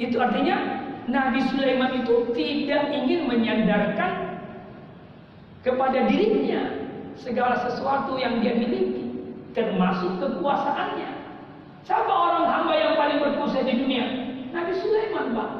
Itu 0.00 0.16
artinya 0.18 0.82
Nabi 1.06 1.40
Sulaiman 1.54 2.02
itu 2.02 2.32
tidak 2.34 2.82
ingin 2.90 3.28
menyandarkan 3.28 4.42
kepada 5.60 6.08
dirinya 6.08 6.88
segala 7.20 7.60
sesuatu 7.68 8.16
yang 8.16 8.40
dia 8.40 8.56
miliki, 8.56 9.12
termasuk 9.52 10.16
kekuasaannya. 10.24 11.10
Siapa 11.84 12.08
orang 12.08 12.48
hamba 12.48 12.74
yang 12.76 12.94
paling 12.96 13.18
berkuasa 13.20 13.60
di 13.60 13.76
dunia? 13.76 14.19
Sulaiman, 14.80 15.36
Pak. 15.36 15.50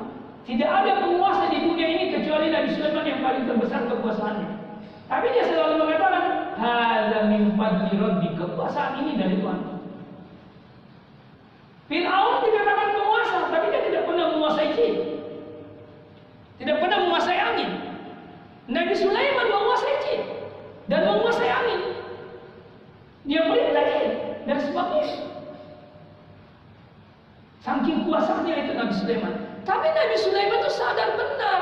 Tidak 0.49 0.67
ada 0.67 1.05
penguasa 1.05 1.47
di 1.53 1.63
dunia 1.63 1.87
ini 1.87 2.05
kecuali 2.11 2.51
Nabi 2.51 2.75
Sulaiman 2.75 3.07
yang 3.07 3.21
paling 3.23 3.45
terbesar 3.47 3.87
kekuasaannya. 3.87 4.51
Tapi 5.07 5.27
dia 5.31 5.45
selalu 5.47 5.87
mengatakan, 5.87 6.25
"Hadza 6.59 7.21
min 7.31 7.55
fadli 7.55 7.95
Rabbi." 7.95 8.29
Kekuasaan 8.35 9.05
ini 9.05 9.13
dari 9.21 9.37
Tuhan. 9.39 9.61
Fir'aun 11.91 12.43
dikatakan 12.47 12.89
penguasa, 12.95 13.39
tapi 13.51 13.67
dia 13.71 13.83
tidak 13.87 14.03
pernah 14.11 14.27
menguasai 14.35 14.69
jin. 14.75 14.95
Tidak 16.59 16.77
pernah 16.83 16.99
menguasai 17.05 17.39
angin. 17.39 17.71
Nabi 18.71 18.95
Sulaiman 18.95 19.47
menguasai 19.51 19.97
jin 20.07 20.21
dan 20.87 21.01
menguasai 21.07 21.51
angin. 21.51 21.81
Dia 23.27 23.41
perintah 23.47 23.85
jin 23.87 24.11
dan 24.51 24.59
sebagainya. 24.63 25.30
Saking 27.71 28.03
kuasanya 28.03 28.67
itu 28.67 28.75
Nabi 28.75 28.95
Sulaiman. 28.99 29.35
Tapi 29.63 29.87
Nabi 29.95 30.17
Sulaiman 30.19 30.59
itu 30.59 30.71
sadar 30.75 31.15
benar. 31.15 31.61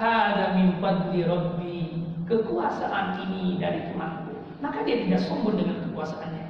Hada 0.00 0.56
min 0.56 0.80
fadli 0.80 1.20
Rabbi. 1.20 2.00
Kekuasaan 2.24 3.20
ini 3.28 3.60
dari 3.60 3.92
Tuhanku. 3.92 4.40
Maka 4.64 4.80
dia 4.88 5.04
tidak 5.04 5.20
sombong 5.28 5.60
dengan 5.60 5.84
kekuasaannya. 5.84 6.48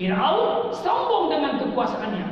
Fir'aun 0.00 0.72
sombong 0.72 1.28
dengan 1.28 1.60
kekuasaannya. 1.60 2.24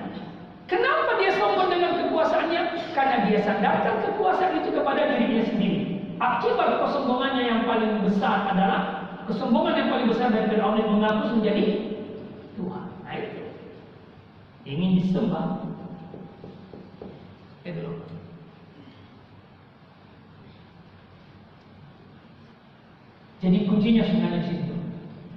Kenapa 0.73 1.21
dia 1.21 1.37
sombong 1.37 1.69
dengan 1.69 1.93
kekuasaannya? 2.01 2.63
Karena 2.97 3.17
dia 3.29 3.45
sandarkan 3.45 4.01
kekuasaan 4.01 4.65
itu 4.65 4.73
kepada 4.73 5.05
dirinya 5.05 5.45
sendiri. 5.53 5.81
Akibat 6.17 6.81
kesombongannya 6.81 7.45
yang 7.45 7.61
paling 7.69 8.09
besar 8.09 8.49
adalah 8.49 9.05
kesombongan 9.29 9.77
yang 9.77 9.89
paling 9.93 10.09
besar 10.09 10.33
dari 10.33 10.49
Fir'aun 10.49 10.81
yang 10.81 10.97
mengaku 10.97 11.45
menjadi 11.45 11.65
Tuhan. 12.57 12.85
Nah 13.05 13.15
itu. 13.21 13.45
Ingin 14.65 15.05
disembah. 15.05 15.70
Itu 17.61 17.81
loh. 17.85 17.97
Jadi 23.41 23.59
kuncinya 23.65 24.05
sebenarnya 24.05 24.43
situ. 24.49 24.77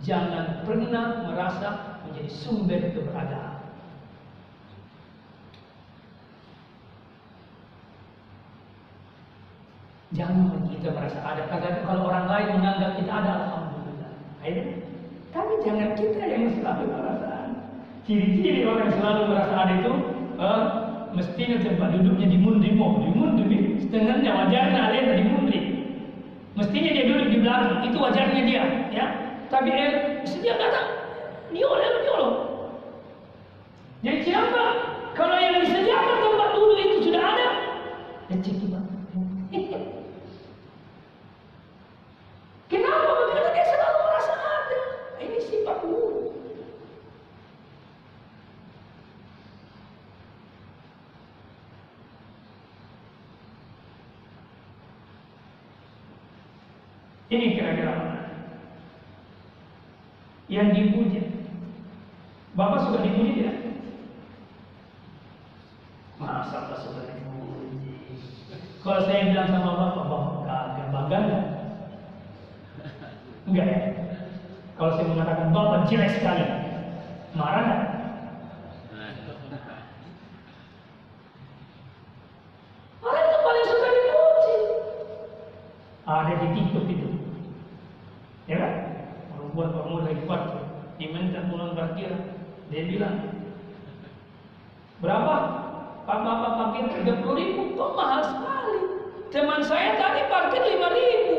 Jangan 0.03 0.67
pernah 0.67 1.23
merasa 1.23 1.99
menjadi 2.03 2.31
sumber 2.31 2.91
keberadaan. 2.91 3.63
Jangan 10.13 10.67
kita 10.69 10.93
merasa 10.93 11.19
ada. 11.23 11.43
Karena 11.47 11.81
kalau 11.87 12.11
orang 12.11 12.27
lain 12.27 12.47
menganggap 12.59 12.91
kita 12.99 13.11
ada, 13.11 13.31
alhamdulillah. 13.47 14.11
Ayo. 14.43 14.63
Tapi 15.33 15.53
jangan 15.65 15.89
kita 15.97 16.23
yang 16.29 16.45
selalu 16.53 16.85
merasa 16.93 17.33
Ciri-ciri 18.03 18.67
orang 18.67 18.91
yang 18.91 18.95
selalu 18.99 19.21
merasa 19.31 19.53
ada 19.63 19.73
itu 19.79 19.93
eh, 20.35 20.61
mestinya 21.13 21.57
tempat 21.61 21.89
duduknya 21.97 22.27
di 22.29 22.37
mundri 22.37 22.69
mau 22.73 22.97
di 22.99 23.09
mundri 23.13 23.79
setengahnya 23.85 24.31
wajarnya 24.33 24.79
alena 24.89 25.13
di 25.17 25.23
mundri. 25.29 25.59
Mestinya 26.53 26.89
dia 26.93 27.05
duduk 27.09 27.27
di 27.33 27.37
belakang 27.41 27.81
itu 27.89 27.97
wajarnya 27.97 28.41
dia 28.45 28.63
ya. 28.93 29.05
Tapi 29.49 29.69
eh, 29.69 29.93
setiap 30.25 30.57
datang 30.57 30.87
dioleh 31.53 31.89
dioleh 32.01 32.33
jadi 34.03 34.19
siapa? 34.19 34.63
Kalau 35.15 35.37
yang 35.39 35.63
disediakan 35.63 36.17
tempat 36.19 36.49
duduk 36.57 36.77
itu 36.81 36.97
sudah 37.07 37.23
ada 37.23 37.49
ya 38.27 38.35
cek 38.41 38.57
Kenapa? 42.73 43.13
Karena 43.29 43.49
dia 43.53 43.65
selalu 43.69 43.99
merasa 44.01 44.33
ada. 44.33 44.81
Ini 45.21 45.37
sifat 45.45 45.77
buruk. 45.85 46.33
Ini 57.33 57.57
kira-kira? 57.57 57.93
Yang 60.45 60.67
dipuji. 60.77 61.21
Bapak 62.53 62.85
suka 62.85 63.01
dipuji 63.01 63.41
tidak? 63.41 63.57
Masa 66.21 66.69
Bapak 66.69 66.79
suka 66.85 67.09
dipuji? 67.09 67.97
Kalau 68.85 69.01
saya 69.09 69.33
bilang 69.33 69.49
sama 69.49 69.71
Bapak, 69.73 70.05
Bapak 70.05 70.45
agak 70.45 70.87
bangga 70.93 71.17
enggak? 71.17 71.45
Enggak 73.49 73.65
ya? 73.65 73.79
Kalau 74.77 74.91
saya 74.93 75.09
mengatakan 75.09 75.49
Bapak 75.49 75.89
jelek 75.89 76.13
sekali, 76.13 76.45
marah 77.33 77.63
enggak? 77.65 77.81
Orang 83.01 83.25
itu 83.25 83.37
paling 83.41 83.65
suka 83.65 83.87
dipuji. 83.89 84.57
Ada 86.03 86.33
di 86.37 86.47
TikTok 86.53 86.85
itu. 86.93 87.09
Ya 88.43 88.59
kan? 88.59 88.73
Kalau 89.31 89.55
buat 89.55 89.71
kamu 89.71 90.03
lagi 90.03 90.27
kuat, 90.27 90.43
parkir, 91.73 92.11
dia 92.69 92.83
bilang, 92.87 93.17
berapa? 95.01 95.35
Pak 96.03 96.19
Bapak 96.19 96.51
parkir 96.59 96.85
30 97.03 97.39
ribu, 97.39 97.61
kok 97.79 97.91
mahal 97.95 98.21
sekali. 98.27 98.79
Teman 99.33 99.61
saya 99.65 99.97
tadi 99.97 100.21
parkir 100.29 100.61
5 100.61 100.97
ribu. 100.97 101.35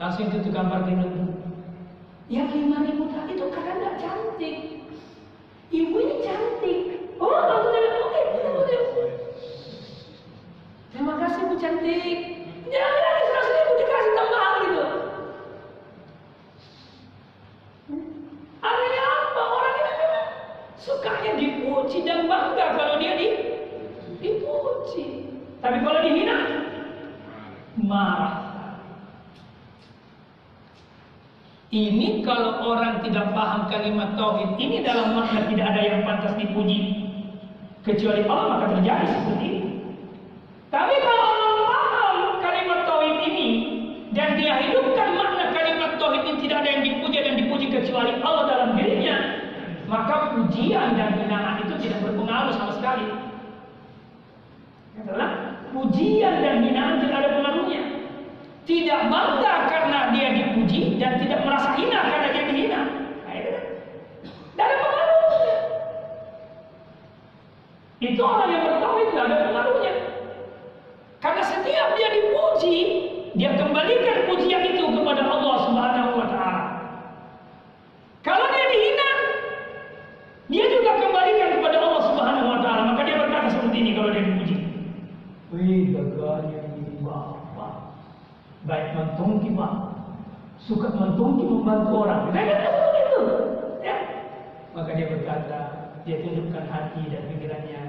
Langsung 0.00 0.26
itu 0.28 0.38
tukang 0.50 0.66
parkir 0.66 0.98
itu. 0.98 1.22
Yang 2.32 2.48
5 2.56 2.86
ribu 2.90 3.02
tadi 3.12 3.36
itu 3.36 3.46
karena 3.52 3.72
tidak 3.76 3.96
cantik. 4.00 4.56
Ibu 5.74 5.96
ini 5.98 6.16
cantik. 6.24 6.78
Oh, 7.18 7.30
kamu 7.30 7.66
tidak 7.70 7.92
oke, 8.02 8.20
oke, 8.58 8.74
oke. 8.74 9.04
Terima 10.94 11.14
kasih 11.18 11.40
Bu 11.50 11.54
cantik. 11.58 12.18
Jangan 12.70 13.00
lagi 13.02 13.22
seratus 13.28 13.52
ribu 13.54 13.72
dikasih 13.78 14.12
tambahan 14.14 14.52
gitu. 14.62 14.84
Artinya 18.64 19.02
apa? 19.04 19.42
Orang 19.44 19.74
ini 19.74 19.92
memang 20.00 20.26
sukanya 20.80 21.32
dipuji 21.36 21.98
dan 22.02 22.20
bangga 22.30 22.66
kalau 22.78 22.94
dia 23.02 23.12
di, 23.20 23.28
dipuji. 24.22 25.04
Tapi 25.60 25.76
kalau 25.82 26.00
dihina, 26.02 26.38
marah. 27.82 28.34
Ini 31.74 32.22
kalau 32.22 32.62
orang 32.62 33.02
tidak 33.02 33.34
paham 33.34 33.63
kalimat 33.74 34.14
tauhid 34.14 34.54
ini 34.62 34.86
dalam 34.86 35.18
makna 35.18 35.50
tidak 35.50 35.66
ada 35.74 35.82
yang 35.82 36.06
pantas 36.06 36.38
dipuji 36.38 37.10
kecuali 37.82 38.22
Allah 38.30 38.46
maka 38.54 38.66
terjadi 38.78 39.06
seperti 39.10 39.44
ini. 39.50 39.62
Tapi 40.70 40.94
kalau 41.02 41.26
orang 41.26 41.54
paham 41.66 42.16
kalimat 42.38 42.80
tauhid 42.86 43.18
ini 43.26 43.48
dan 44.14 44.38
dia 44.38 44.62
hidupkan 44.62 45.18
makna 45.18 45.50
kalimat 45.50 45.98
tauhid 45.98 46.22
ini 46.22 46.38
tidak 46.46 46.62
ada 46.62 46.70
yang 46.70 46.82
dipuji 46.86 47.18
dan 47.18 47.34
dipuji 47.34 47.66
kecuali 47.70 48.12
Allah 48.22 48.44
dalam 48.46 48.70
dirinya, 48.78 49.16
maka 49.90 50.38
pujian 50.38 50.94
dan 50.94 51.18
hinaan 51.18 51.66
itu 51.66 51.74
tidak 51.82 51.98
berpengaruh 52.06 52.54
sama 52.54 52.72
sekali. 52.78 53.06
Adalah 55.02 55.30
pujian 55.74 56.34
dan 56.46 56.62
hinaan 56.62 57.02
tidak 57.02 57.16
ada 57.26 57.30
pengaruhnya. 57.42 57.82
Tidak 58.64 59.00
bangga 59.12 59.54
karena 59.68 59.98
dia 60.14 60.28
dipuji 60.32 60.96
dan 60.96 61.20
tidak 61.20 61.44
merasa 61.44 61.76
hina 61.76 62.00
karena 62.00 62.28
dia 62.32 62.44
dihina. 62.48 62.80
Nah, 63.28 63.34
itu 63.36 63.50
kan. 63.52 63.64
Tidak 64.56 64.64
ada 64.64 64.76
pengaruhnya. 64.80 65.56
Itu 68.00 68.20
orang 68.24 68.48
yang 68.48 68.62
bertauhid 68.64 69.06
tidak 69.12 69.24
ada 69.28 69.36
pengaruhnya. 69.52 69.94
Karena 71.20 71.42
setiap 71.44 71.88
dia 71.96 72.08
dipuji, 72.12 72.76
dia 73.36 73.50
kembalikan 73.56 74.16
pujian 74.28 74.62
itu 74.64 74.84
kepada 74.92 75.22
Allah 75.24 75.56
Subhanahu 75.68 76.10
wa 76.20 76.26
taala. 76.28 76.64
Kalau 78.24 78.48
dia 78.48 78.66
dihina, 78.72 79.10
dia 80.52 80.64
juga 80.72 80.90
kembalikan 81.00 81.48
kepada 81.60 81.76
Allah 81.80 82.02
Subhanahu 82.12 82.48
wa 82.48 82.58
taala. 82.60 82.82
Maka 82.92 83.02
dia 83.08 83.16
berkata 83.20 83.48
seperti 83.52 83.76
ini 83.76 83.90
kalau 83.96 84.10
dia 84.12 84.24
dipuji. 84.24 84.56
Wih, 85.52 85.96
gagahnya 85.96 86.60
ini 86.76 87.00
bapak. 87.00 87.72
Baik 88.68 88.96
mentungki 88.96 89.48
pak. 89.56 89.72
Suka 90.60 90.92
mentungki 90.92 91.44
membantu 91.48 92.04
orang. 92.04 92.32
Dia 92.36 92.52
kata 92.52 92.68
seperti 92.68 93.00
itu. 93.00 93.22
Ya. 93.80 93.96
Maka 94.76 94.90
dia 94.92 95.06
berkata, 95.08 95.58
dia 96.04 96.16
tundukkan 96.20 96.64
hati 96.68 97.02
dan 97.12 97.22
pikirannya 97.32 97.80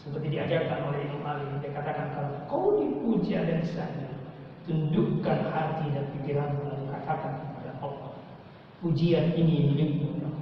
seperti 0.00 0.32
diajarkan 0.32 0.88
oleh 0.88 1.04
Imam 1.04 1.28
Ali, 1.28 1.44
dia 1.60 1.76
katakan 1.76 2.08
kalau 2.16 2.32
kau 2.48 2.80
dipuji 3.30 3.46
ada 3.46 3.62
di 3.62 3.68
sana, 3.70 4.10
tundukkan 4.66 5.38
hati 5.54 5.86
dan 5.94 6.04
pikiran 6.18 6.50
lalu 6.66 6.90
katakan 6.90 7.32
kepada 7.46 7.70
Allah, 7.78 8.12
pujian 8.82 9.26
ini 9.38 9.70
milikmu 9.70 10.18
Allah. 10.26 10.34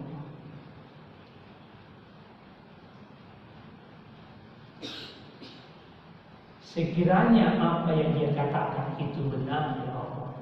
Sekiranya 6.64 7.61
apa 7.61 7.93
yang 7.93 8.16
dia 8.16 8.32
katakan 8.32 8.97
itu 8.97 9.20
benar 9.28 9.84
ya 9.84 9.93
Allah, 9.93 10.32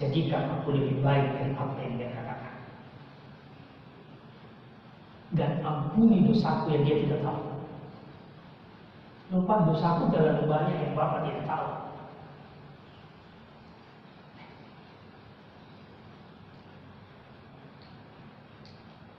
jadikan 0.00 0.48
aku 0.60 0.72
lebih 0.72 1.04
baik 1.04 1.28
dari 1.36 1.52
apa 1.52 1.76
yang 1.84 1.94
dia 2.00 2.10
katakan. 2.16 2.56
Dan 5.36 5.60
ampuni 5.60 6.24
dosaku 6.24 6.72
yang 6.72 6.88
dia 6.88 7.04
tidak 7.04 7.20
tahu. 7.20 7.47
Lupa 9.28 9.68
dosaku 9.68 10.08
dalam 10.08 10.48
banyak 10.48 10.76
yang 10.88 10.94
Bapak 10.96 11.20
tidak 11.28 11.44
tahu. 11.44 11.68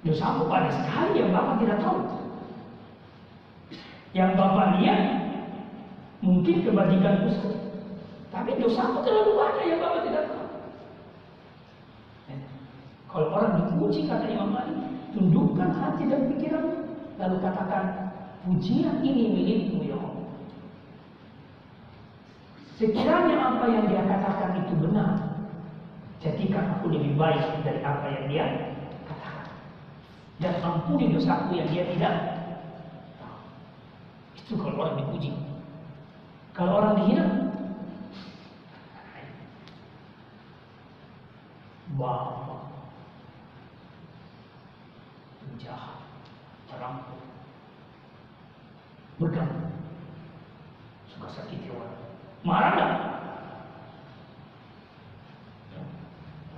Dosaku 0.10 0.42
banyak 0.50 0.74
sekali 0.82 1.22
yang 1.22 1.30
Bapak 1.30 1.56
tidak 1.62 1.78
tahu. 1.78 2.00
Yang 4.18 4.32
Bapak 4.34 4.68
lihat 4.82 5.02
mungkin 6.26 6.56
kebajikan 6.66 7.30
saja. 7.30 7.54
Tapi 8.34 8.58
dosaku 8.58 9.06
terlalu 9.06 9.32
banyak 9.38 9.66
yang 9.70 9.80
Bapak 9.86 10.02
tidak 10.10 10.24
tahu. 10.26 10.48
Kalau 13.10 13.28
orang 13.34 13.62
dipuji 13.62 14.06
kata 14.06 14.26
Imam 14.26 14.54
Ali, 14.54 14.74
tundukkan 15.18 15.70
hati 15.74 16.06
dan 16.06 16.30
pikiran, 16.30 16.66
lalu 17.18 17.38
katakan, 17.42 18.09
pujian 18.50 19.06
ini 19.06 19.30
milikmu 19.30 19.86
ya 19.86 19.98
Allah. 20.02 20.34
Sekiranya 22.82 23.36
apa 23.38 23.66
yang 23.70 23.86
dia 23.86 24.02
katakan 24.10 24.66
itu 24.66 24.74
benar, 24.74 25.38
jadikan 26.18 26.66
aku 26.74 26.90
lebih 26.90 27.14
baik 27.14 27.62
dari 27.62 27.86
apa 27.86 28.08
yang 28.10 28.26
dia 28.26 28.46
katakan. 29.06 29.54
Dan 30.42 30.54
ampuni 30.66 31.14
dosaku 31.14 31.62
yang 31.62 31.70
dia 31.70 31.86
tidak. 31.94 32.16
Itu 34.34 34.58
kalau 34.58 34.82
orang 34.82 34.98
dipuji. 35.06 35.30
Kalau 36.58 36.82
orang 36.82 36.98
dihina, 36.98 37.26
Bapak 42.00 42.64
penjahat, 45.44 46.00
perampok, 46.72 47.29
bergabung, 49.20 49.76
suka 51.12 51.28
sakiti 51.28 51.68
orang. 51.68 51.96
Marah 52.48 52.72
nggak? 52.72 52.92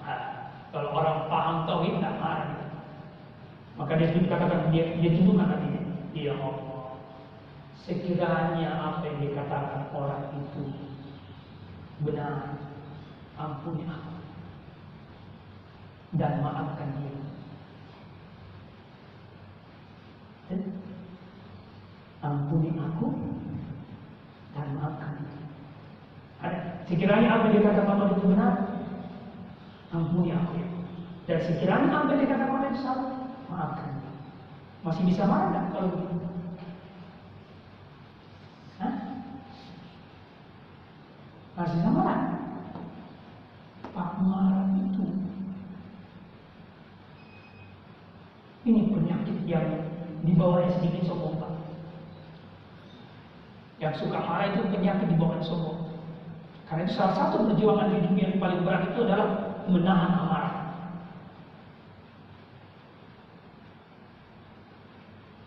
Nah, 0.06 0.22
kalau 0.70 0.90
orang 0.94 1.18
paham 1.26 1.58
tauhid 1.66 1.98
nggak 1.98 2.22
marah. 2.22 2.50
Maka 3.82 3.98
dia 3.98 4.14
sendiri 4.14 4.30
katakan 4.30 4.70
dia 4.70 4.94
dia 5.02 5.12
tunjukkan 5.18 5.50
tadi 5.50 5.70
dia 6.14 6.38
Allah. 6.38 7.02
Sekiranya 7.82 8.70
apa 8.78 9.10
yang 9.10 9.18
dikatakan 9.26 9.90
orang 9.90 10.30
itu 10.38 10.64
benar, 12.06 12.62
ampuni 13.42 13.90
aku. 13.90 14.22
dan 16.12 16.44
maafkan 16.44 16.92
dia. 17.00 17.16
Ampuni 22.22 22.70
aku 22.78 23.08
dan 24.54 24.68
maafkan. 24.78 25.26
Sekiranya 26.86 27.40
apa 27.40 27.50
yang 27.50 27.56
dikatakan 27.62 27.86
Muhammad 27.88 28.18
itu 28.18 28.26
benar, 28.30 28.54
ampuni 29.90 30.30
aku 30.30 30.52
ya. 30.60 30.68
Dan 31.26 31.40
sekiranya 31.46 31.90
apa 31.90 32.14
yang 32.14 32.22
dikatakan 32.26 32.50
Muhammad 32.52 32.72
itu 32.74 32.82
salah, 32.86 33.10
maafkan. 33.50 33.90
Masih 34.82 35.04
bisa 35.06 35.26
marah 35.30 35.50
enggak 35.50 35.66
kalau 35.74 35.90
begitu? 35.94 36.18
Masih 41.52 41.78
bisa 41.78 41.90
marah? 41.94 42.22
Pak 43.92 44.10
marah 44.24 44.66
itu 44.82 45.06
ini 48.66 48.90
penyakit 48.90 49.38
yang 49.46 49.68
dibawanya 50.26 50.74
sedikit 50.74 51.06
sombong 51.06 51.31
Pak. 51.31 51.31
Yang 53.82 54.06
suka 54.06 54.22
marah 54.22 54.54
itu 54.54 54.62
penyakit 54.70 55.10
dibawanya 55.10 55.42
sombong. 55.42 55.90
Karena 56.70 56.86
itu 56.86 56.94
salah 56.94 57.18
satu 57.18 57.50
perjuangan 57.50 57.92
hidup 57.98 58.14
yang 58.14 58.38
paling 58.38 58.62
berat 58.62 58.94
itu 58.94 59.00
adalah 59.04 59.28
menahan 59.66 60.12
amarah. 60.22 60.56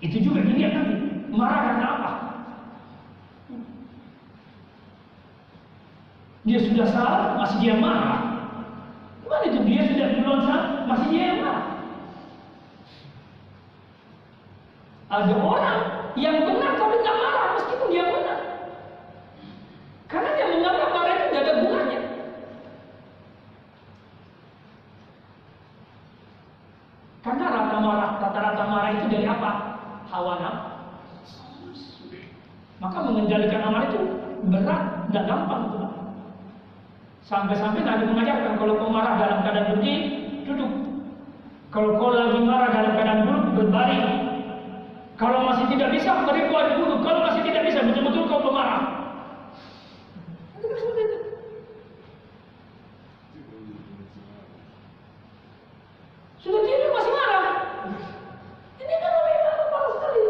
Itu 0.03 0.19
juga 0.21 0.43
dilihat 0.45 0.73
nanti. 0.75 0.95
Marah 1.31 1.61
karena 1.67 1.87
apa? 1.87 2.11
Dia 6.45 6.59
sudah 6.61 6.87
salah, 6.93 7.41
masih 7.41 7.57
dia 7.65 7.75
marah. 7.81 8.21
Gimana 9.25 9.45
itu? 9.49 9.61
Dia 9.65 9.83
sudah 9.89 10.07
duluan 10.13 10.41
salah, 10.45 10.69
masih 10.85 11.09
dia 11.09 11.41
marah. 11.41 11.67
Ada 15.09 15.35
orang 15.39 15.81
yang 16.21 16.43
benar 16.45 16.73
tapi 16.77 16.97
tak 17.01 17.17
marah 17.17 17.47
meskipun 17.57 17.89
dia 17.89 18.05
benar. 18.13 18.39
Karena 20.11 20.31
dia 20.37 20.47
menganggap 20.53 20.89
marah 20.93 21.13
itu 21.17 21.27
tidak 21.33 21.43
ada 21.43 21.55
gunanya. 21.65 22.01
Karena 27.25 27.45
rata 27.49 27.79
marah, 27.81 28.11
rata-rata 28.21 28.65
marah 28.69 28.91
itu 29.01 29.07
dari 29.09 29.27
apa? 29.27 29.51
Hawa 30.13 30.35
nafsu. 30.39 31.41
Maka 32.79 32.99
mengendalikan 33.15 33.63
amarah 33.63 33.87
itu 33.95 34.01
berat, 34.51 34.83
tidak 35.09 35.25
gampang 35.31 35.63
itu. 35.71 35.79
Sampai-sampai 37.25 37.81
Nabi 37.87 38.05
mengajarkan 38.11 38.61
kalau 38.61 38.75
kau 38.77 38.91
marah 38.93 39.15
dalam 39.17 39.39
keadaan 39.47 39.71
berdiri, 39.73 40.03
duduk. 40.45 40.73
Kalau 41.73 41.97
kau 41.97 42.13
lagi 42.13 42.43
marah 42.43 42.69
dalam 42.75 42.93
keadaan 42.99 43.21
duduk, 43.25 43.45
berbaring. 43.63 44.07
Kalau 45.15 45.47
masih 45.47 45.65
tidak 45.73 45.95
bisa, 45.95 46.11
beri 46.27 46.51
kau 46.51 46.61
duduk. 46.75 47.01
Kalau 47.01 47.21
masih 47.25 47.43
tidak 47.47 47.63
bisa, 47.71 47.79
betul-betul 47.81 48.29
kau 48.29 48.43
pemarah. 48.43 49.05
Sudah 56.45 56.61
tidur 56.61 56.93
masih 56.93 57.13
marah. 57.17 57.45
Ini 58.77 58.95
kan 59.01 59.11
lebih 59.17 59.37
marah 59.41 59.67
parah 59.73 59.91
sekali. 59.97 60.25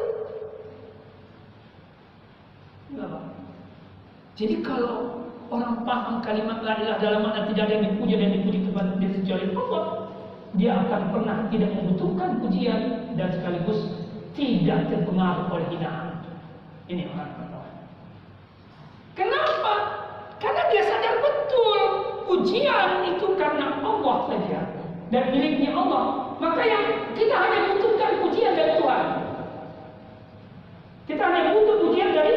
Enggak, 2.95 3.09
Pak. 3.11 3.25
Jadi 4.35 4.67
kalau 4.67 5.25
orang 5.55 5.87
paham 5.87 6.19
kalimat 6.25 6.59
la 6.65 6.75
ilaha 6.81 6.99
dalam 6.99 7.21
makna 7.23 7.47
tidak 7.53 7.71
ada 7.71 7.75
yang 7.79 7.87
dipuja 7.95 8.15
dan 8.19 8.31
dipuji 8.41 8.59
kepada 8.67 8.91
dia 8.99 9.11
kecuali 9.15 9.47
Allah, 9.55 9.85
dia 10.59 10.71
akan 10.75 11.03
pernah 11.15 11.37
tidak 11.51 11.71
membutuhkan 11.75 12.31
pujian 12.43 12.81
dan 13.15 13.29
sekaligus 13.31 13.81
tidak 14.35 14.91
terpengaruh 14.91 15.47
oleh 15.55 15.67
hinaan. 15.71 16.19
Ini 16.91 17.07
orang 17.15 17.31
pertama. 17.39 17.71
Kenapa? 19.15 19.75
Karena 20.43 20.63
dia 20.75 20.83
sadar 20.83 21.15
betul 21.23 21.81
pujian 22.27 22.89
itu 23.15 23.27
karena 23.39 23.79
Allah 23.79 24.17
saja 24.27 24.61
dan 25.15 25.23
miliknya 25.31 25.71
Allah. 25.71 26.35
Maka 26.43 26.63
yang 26.67 26.85
kita 27.15 27.31
hanya 27.31 27.79
butuhkan 27.79 28.13
pujian 28.27 28.53
dari 28.59 28.75
Tuhan. 28.83 29.05
Kita 31.07 31.25
hanya 31.31 31.55
butuh 31.55 31.77
pujian 31.87 32.11
dari 32.11 32.35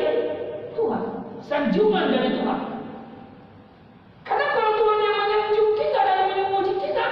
Tuhan, 0.78 1.02
sanjungan 1.41 2.06
dari 2.14 2.30
Tuhan. 2.38 2.78
Karena 4.28 4.45
kalau 4.52 4.72
Tuhan 4.76 5.00
yang 5.02 5.16
menyanjung 5.24 5.72
kita 5.80 6.00
dan 6.04 6.20
memuji 6.36 6.74
kita, 6.84 7.06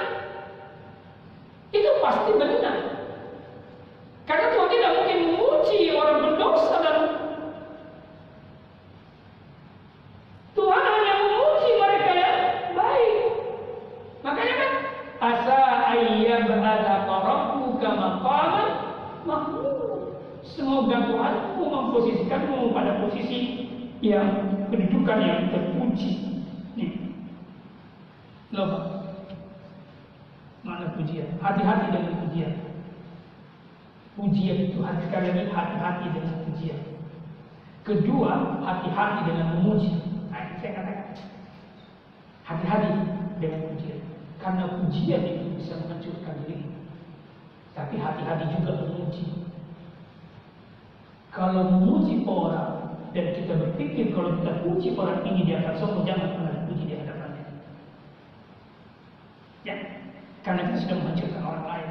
itu 1.72 1.90
pasti 2.04 2.30
benar. 2.36 2.76
Karena 4.28 4.46
Tuhan 4.52 4.68
tidak 4.68 4.90
mungkin 5.00 5.18
memuji 5.32 5.78
orang 5.96 6.18
berdosa 6.20 6.76
dan 6.84 6.98
Tuhan 10.52 10.82
hanya 10.84 11.14
memuji 11.24 11.70
mereka 11.80 12.10
yang 12.12 12.36
baik. 12.76 13.16
Makanya 14.20 14.54
kan 14.60 14.72
asa 15.24 15.60
ayyam 15.96 16.44
berada 16.44 17.08
rabbuka 17.08 17.88
maqaman 17.96 18.68
mahmud. 19.24 20.20
Semoga 20.44 21.08
Tuhanmu 21.08 21.64
memposisikanmu 21.64 22.76
pada 22.76 23.00
posisi 23.00 23.68
yang 24.04 24.28
kedudukan 24.68 25.18
yang 25.24 25.40
terpuji. 25.48 26.26
Loh, 28.54 29.04
mana 30.64 30.94
pujian? 30.96 31.28
Hati-hati 31.42 31.92
dengan 31.92 32.14
pujian. 32.24 32.52
Pujian 34.16 34.56
itu 34.70 34.80
hati 34.80 35.02
sekali 35.10 35.28
lagi 35.28 35.52
hati-hati 35.52 36.06
dengan 36.08 36.34
pujian. 36.48 36.80
Kedua, 37.84 38.62
hati-hati 38.64 39.28
dengan 39.28 39.60
memuji. 39.60 39.92
Nah, 40.32 40.56
saya 40.56 40.72
katakan 40.72 41.20
hati-hati 42.48 42.88
dengan 43.44 43.60
pujian. 43.68 44.00
Karena 44.40 44.64
pujian 44.78 45.20
itu 45.20 45.46
bisa 45.60 45.76
menghancurkan 45.84 46.34
diri. 46.48 46.64
Tapi 47.76 48.00
hati-hati 48.00 48.56
juga 48.56 48.72
memuji. 48.88 49.26
Kalau 51.28 51.68
memuji 51.76 52.24
orang 52.24 52.96
dan 53.12 53.35
kita 53.46 53.62
berpikir 53.62 54.10
kalau 54.10 54.42
kita 54.42 54.52
puji 54.66 54.98
orang 54.98 55.22
ini 55.22 55.46
dia 55.46 55.62
akan 55.62 55.78
sombong, 55.78 56.02
jangan 56.02 56.34
pernah 56.34 56.66
puji 56.66 56.82
di 56.90 56.94
hadapannya. 56.98 57.44
Ya, 59.62 59.74
karena 60.42 60.66
kita 60.66 60.78
sudah 60.82 60.96
menghancurkan 60.98 61.42
orang 61.46 61.66
lain. 61.70 61.90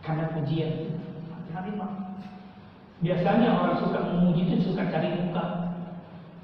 Karena 0.00 0.24
pujian 0.32 0.72
hati-hati 1.28 1.70
pak. 1.76 1.90
Biasanya 3.04 3.48
orang 3.60 3.76
suka 3.76 3.98
memuji 4.08 4.48
itu 4.48 4.72
suka 4.72 4.88
cari 4.88 5.12
muka. 5.20 5.44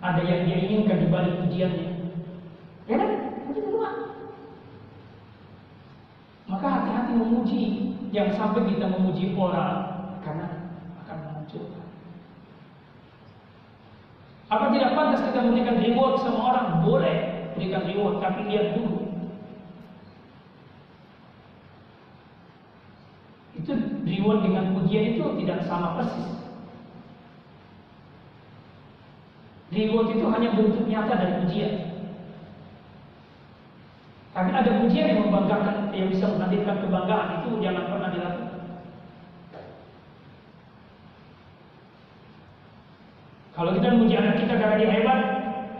Ada 0.04 0.20
yang 0.20 0.44
dia 0.44 0.58
inginkan 0.68 1.00
di 1.00 1.08
balik 1.08 1.40
pujiannya. 1.40 1.88
Ya 2.92 2.96
kan? 3.00 3.10
Itu 3.48 3.60
kedua. 3.64 3.88
Maka 6.44 6.66
hati-hati 6.68 7.12
memuji. 7.16 7.62
Yang 8.12 8.36
sampai 8.36 8.68
kita 8.68 8.84
memuji 8.84 9.32
orang 9.32 10.12
karena 10.20 10.72
akan 11.04 11.16
menghancurkan. 11.24 11.86
Apa 14.46 14.70
tidak 14.70 14.94
pantas 14.94 15.26
kita 15.26 15.42
memberikan 15.42 15.82
reward 15.82 16.22
sama 16.22 16.40
orang? 16.54 16.66
Boleh 16.86 17.50
berikan 17.58 17.82
reward, 17.82 18.22
tapi 18.22 18.46
lihat 18.46 18.78
dulu. 18.78 19.02
Itu 23.58 23.72
reward 24.06 24.46
dengan 24.46 24.78
pujian 24.78 25.18
itu 25.18 25.24
tidak 25.42 25.66
sama 25.66 25.98
persis. 25.98 26.30
Reward 29.74 30.14
itu 30.14 30.24
hanya 30.30 30.54
bentuk 30.54 30.84
nyata 30.86 31.14
dari 31.18 31.34
pujian. 31.42 31.74
Tapi 34.30 34.50
ada 34.52 34.70
pujian 34.78 35.10
yang 35.10 35.20
membanggakan, 35.26 35.90
yang 35.90 36.12
bisa 36.12 36.30
menghadirkan 36.30 36.86
kebanggaan 36.86 37.42
itu 37.42 37.50
jangan 37.64 37.84
pernah 37.90 38.10
dilakukan. 38.14 38.45
Kalau 43.56 43.72
kita 43.72 43.88
memuji 43.88 44.20
anak 44.20 44.36
kita 44.36 44.52
karena 44.60 44.76
dia 44.76 44.90
hebat, 45.00 45.20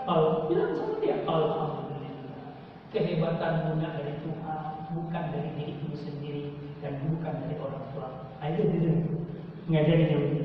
Allah 0.09 0.49
bilang 0.49 0.73
sama 0.73 0.97
dia, 0.97 1.21
Alhamdulillah. 1.29 2.57
Kehebatanmu 2.89 3.77
dari 3.85 4.17
Tuhan, 4.25 4.65
bukan 4.97 5.25
dari 5.29 5.51
dirimu 5.61 5.93
sendiri 5.93 6.57
dan 6.81 6.97
bukan 7.05 7.37
dari 7.45 7.61
orang 7.61 7.85
tua. 7.93 8.33
Ayo 8.41 8.65
itu 8.65 9.13
ngajari 9.69 10.05
dia. 10.09 10.45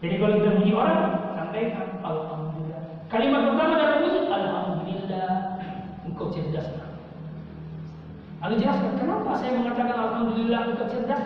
Jadi 0.00 0.14
kalau 0.16 0.34
kita 0.40 0.50
puji 0.56 0.72
orang, 0.72 1.00
sampaikan 1.36 1.88
Alhamdulillah. 2.00 2.82
Kalimat 3.12 3.42
pertama 3.52 3.74
dari 3.76 3.96
puji, 4.00 4.20
Alhamdulillah, 4.32 5.30
engkau 6.08 6.32
cerdas. 6.32 6.68
Lalu 8.40 8.54
jelaskan 8.64 8.96
kenapa 8.96 9.36
saya 9.36 9.60
mengatakan 9.60 9.96
Alhamdulillah 10.08 10.72
engkau 10.72 10.88
cerdas? 10.88 11.24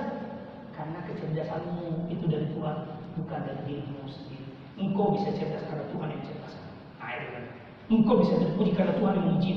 Karena 0.74 0.98
kecerdasanmu 1.06 2.10
itu 2.10 2.26
dari 2.26 2.50
Tuhan, 2.50 3.03
bukan 3.18 3.40
dari 3.46 3.62
dirimu 3.66 4.06
sendiri. 4.10 4.46
Engkau 4.74 5.14
bisa 5.14 5.30
cerdas 5.34 5.62
karena 5.70 5.86
Tuhan 5.90 6.08
yang 6.10 6.22
cerdas. 6.26 6.54
Nah, 6.98 7.10
itu 7.14 7.26
kan. 7.30 7.44
Engkau 7.90 8.14
bisa 8.22 8.34
terpuji 8.38 8.70
karena 8.74 8.94
Tuhan 8.98 9.12
yang 9.14 9.26
menguji. 9.30 9.52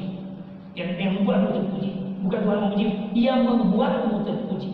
Yang 0.78 0.90
yang 1.02 1.12
membuat 1.22 1.40
terpuji. 1.54 1.92
Bukan 2.18 2.40
Tuhan 2.44 2.60
memuji, 2.66 2.86
yang 3.14 3.46
membuatmu 3.46 4.26
terpuji. 4.26 4.74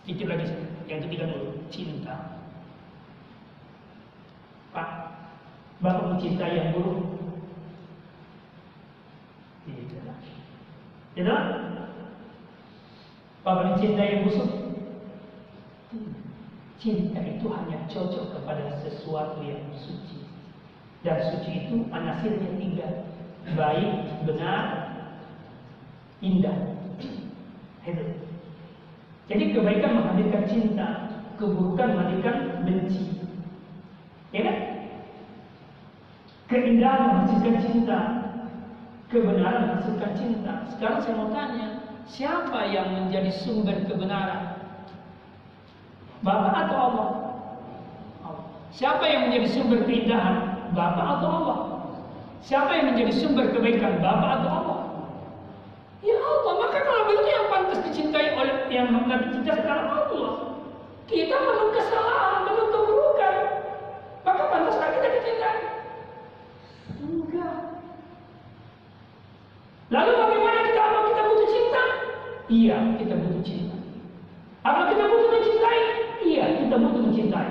Sedikit 0.00 0.26
lagi, 0.32 0.48
yang 0.88 1.04
ketiga 1.04 1.28
dulu, 1.28 1.52
cinta. 1.68 2.42
Pak, 4.72 4.88
Bapak 5.84 6.16
mencintai 6.16 6.56
yang 6.56 6.72
buruk? 6.72 6.98
Tidak. 9.68 10.16
Tidak? 11.14 11.42
Bapak 13.40 13.80
mencintai 13.80 14.20
yang 14.20 14.22
busuk? 14.28 14.50
Cinta 16.76 17.20
itu 17.24 17.46
hanya 17.48 17.88
cocok 17.88 18.36
kepada 18.36 18.76
sesuatu 18.84 19.40
yang 19.44 19.64
suci. 19.72 20.28
Dan 21.00 21.16
suci 21.32 21.50
itu 21.64 21.88
anasirnya 21.88 22.52
tiga. 22.60 22.88
Baik, 23.56 24.24
benar, 24.28 24.64
indah. 26.20 26.76
Itu. 27.88 28.04
Jadi 29.32 29.44
kebaikan 29.56 29.96
menghadirkan 29.96 30.44
cinta, 30.44 30.88
keburukan 31.40 31.96
menghadirkan 31.96 32.36
benci. 32.68 33.24
Ya 34.36 34.40
kan? 34.44 34.56
Keindahan 36.52 37.00
menghasilkan 37.08 37.56
cinta, 37.64 37.98
kebenaran 39.08 39.72
menghasilkan 39.72 40.12
cinta. 40.18 40.52
Sekarang 40.76 41.00
saya 41.00 41.14
mau 41.16 41.32
tanya, 41.32 41.79
siapa 42.10 42.66
yang 42.68 42.88
menjadi 42.94 43.30
sumber 43.30 43.78
kebenaran? 43.86 44.58
Bapak 46.20 46.52
atau 46.66 46.76
Allah? 46.76 47.08
Siapa 48.70 49.04
yang 49.08 49.30
menjadi 49.30 49.48
sumber 49.50 49.82
keindahan? 49.88 50.70
Bapak 50.76 51.06
atau 51.18 51.28
Allah? 51.28 51.58
Siapa 52.40 52.70
yang 52.72 52.86
menjadi 52.94 53.12
sumber 53.14 53.52
kebaikan? 53.52 54.00
Bapak 54.00 54.40
atau 54.40 54.50
Allah? 54.50 54.80
Ya 56.00 56.16
Allah, 56.16 56.54
maka 56.56 56.78
kalau 56.80 57.02
begitu 57.12 57.28
yang 57.28 57.46
pantas 57.52 57.80
dicintai 57.84 58.32
oleh 58.32 58.56
yang 58.72 58.88
Nabi 59.04 59.36
cinta 59.36 59.52
sekarang 59.60 59.88
Allah. 59.92 60.32
Kita 61.04 61.36
penuh 61.36 61.68
kesalahan, 61.76 62.38
penuh 62.48 62.66
keburukan. 62.72 63.34
Maka 64.24 64.42
pantaskah 64.48 64.88
kita 64.96 65.08
dicintai? 65.20 65.58
Enggak. 67.04 67.56
Lalu 69.92 70.12
bagaimana 70.16 70.59
Iya, 72.50 72.98
kita 72.98 73.14
butuh 73.14 73.42
cinta. 73.46 73.78
Apa 74.66 74.90
kita 74.90 75.06
butuh 75.06 75.28
mencintai? 75.38 75.82
Iya, 76.26 76.44
kita 76.66 76.74
butuh 76.82 77.02
mencintai. 77.06 77.50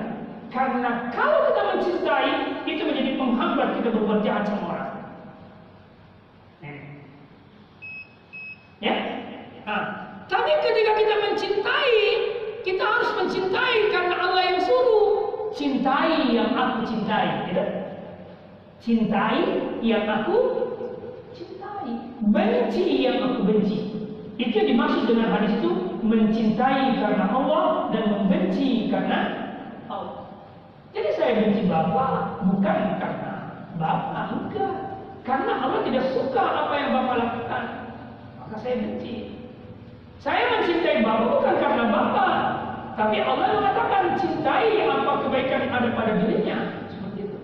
Karena 0.52 1.08
kalau 1.16 1.40
kita 1.48 1.62
mencintai, 1.72 2.32
itu 2.68 2.84
menjadi 2.84 3.12
penghambat 3.16 3.80
kita 3.80 3.90
berbuat 3.96 4.20
jahat 4.28 4.44
sama 4.52 4.66
orang. 4.76 4.92
Ya? 8.84 8.96
Nah, 9.64 9.84
tapi 10.28 10.52
ketika 10.68 10.92
kita 11.00 11.16
mencintai, 11.32 12.00
kita 12.68 12.84
harus 12.84 13.12
mencintai 13.24 13.96
karena 13.96 14.16
Allah 14.20 14.44
yang 14.52 14.60
suruh. 14.68 15.08
Cintai 15.56 16.36
yang 16.36 16.52
aku 16.60 16.92
cintai, 16.92 17.48
gitu. 17.50 17.64
Cintai 18.84 19.40
yang 19.80 20.06
aku 20.12 20.38
cintai. 21.32 21.92
Benci 22.20 23.08
yang 23.08 23.18
aku 23.24 23.48
benci. 23.48 23.89
Itu 24.40 24.56
yang 24.56 24.72
dimaksud 24.72 25.04
dengan 25.04 25.36
hadis 25.36 25.52
itu 25.60 26.00
mencintai 26.00 26.96
karena 26.96 27.28
Allah 27.28 27.92
dan 27.92 28.08
membenci 28.08 28.88
karena 28.88 29.36
Allah. 29.92 30.32
Jadi 30.96 31.10
saya 31.20 31.44
benci 31.44 31.68
Bapak 31.68 32.48
bukan 32.48 32.80
karena 33.04 33.34
Bapak, 33.76 34.32
enggak. 34.32 34.76
Karena 35.28 35.60
Allah 35.60 35.84
tidak 35.84 36.08
suka 36.16 36.40
apa 36.40 36.74
yang 36.80 36.90
Bapak 36.96 37.16
lakukan. 37.20 37.64
Maka 38.40 38.56
saya 38.64 38.80
benci. 38.80 39.44
Saya 40.24 40.40
mencintai 40.56 41.04
Bapak 41.04 41.28
bukan 41.36 41.56
karena 41.60 41.84
Bapak. 41.92 42.36
Tapi 42.96 43.18
Allah 43.20 43.48
mengatakan 43.60 44.04
cintai 44.24 44.88
apa 44.88 45.12
kebaikan 45.28 45.68
ada 45.68 45.90
pada 45.92 46.16
dirinya. 46.16 46.88
Seperti 46.88 47.28
itu. 47.28 47.38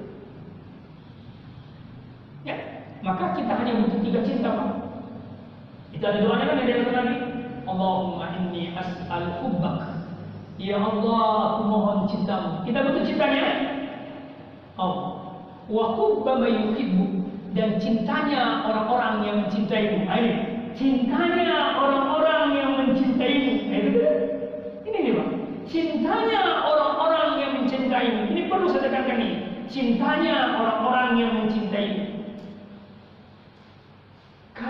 Ya, 2.47 2.55
maka 3.03 3.35
kita 3.35 3.51
hanya 3.51 3.83
butuh 3.83 3.99
tiga 3.99 4.23
cinta 4.23 4.47
Pak. 4.55 4.84
Itu 5.95 6.03
ada 6.03 6.19
doanya 6.19 6.45
kan 6.51 6.59
yang 6.59 6.67
dari 6.67 6.83
Nabi. 6.91 7.15
Allahumma 7.65 8.25
inni 8.35 8.75
as'al 8.75 9.39
hubbak. 9.39 9.95
Ya 10.59 10.79
Allah, 10.79 11.55
aku 11.55 11.61
mohon 11.67 11.97
cintamu. 12.07 12.63
Kita 12.67 12.83
butuh 12.83 13.03
cintanya. 13.07 13.45
Oh. 14.75 15.23
Wa 15.65 15.95
hubba 15.97 16.45
yuhibbu 16.45 17.25
dan 17.55 17.79
cintanya 17.79 18.67
orang-orang 18.67 19.15
yang 19.23 19.35
mencintaimu. 19.47 20.03
Ayo. 20.05 20.31
Cintanya 20.75 21.79
orang-orang 21.79 22.43
yang 22.59 22.71
mencintaimu. 22.83 23.53
Ayo. 23.71 23.91
Ini 24.83 24.97
nih, 24.99 25.13
Pak. 25.15 25.29
Cintanya 25.65 26.43
orang-orang 26.69 27.29
yang 27.39 27.51
mencintaimu. 27.63 28.21
Ini 28.35 28.41
perlu 28.51 28.67
saya 28.69 28.91
tekankan 28.91 29.17
ini. 29.23 29.35
Cintanya 29.71 30.59
orang-orang 30.59 31.09
yang 31.17 31.31
mencintaimu. 31.41 32.04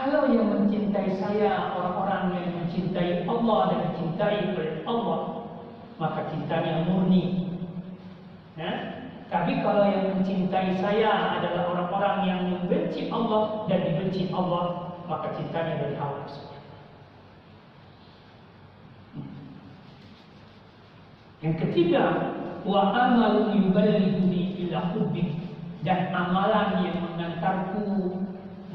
Kalau 0.05 0.29
yang 0.29 0.53
mencintai 0.53 1.17
saya 1.17 1.73
orang-orang 1.73 2.37
yang 2.37 2.53
mencintai 2.61 3.25
Allah 3.25 3.73
dan 3.73 3.79
dicintai 3.89 4.53
oleh 4.53 4.85
Allah, 4.85 5.49
maka 5.97 6.29
cintanya 6.29 6.85
murni. 6.85 7.49
Nah, 8.53 9.01
tapi 9.33 9.65
kalau 9.65 9.89
yang 9.89 10.13
mencintai 10.13 10.77
saya 10.77 11.41
adalah 11.41 11.73
orang-orang 11.73 12.17
yang 12.21 12.41
membenci 12.53 13.09
Allah 13.09 13.65
dan 13.65 13.81
dibenci 13.81 14.29
Allah, 14.29 14.93
maka 15.09 15.33
cintanya 15.33 15.73
dari 15.81 15.97
hawa 15.97 16.21
Yang 21.41 21.55
ketiga, 21.65 22.03
wa 22.61 22.93
amal 22.93 23.57
yuballighuni 23.57 24.69
ila 24.69 24.93
hubbi. 24.93 25.49
Dan 25.81 26.13
amalan 26.13 26.85
yang 26.85 26.97
mengantarku 27.09 28.24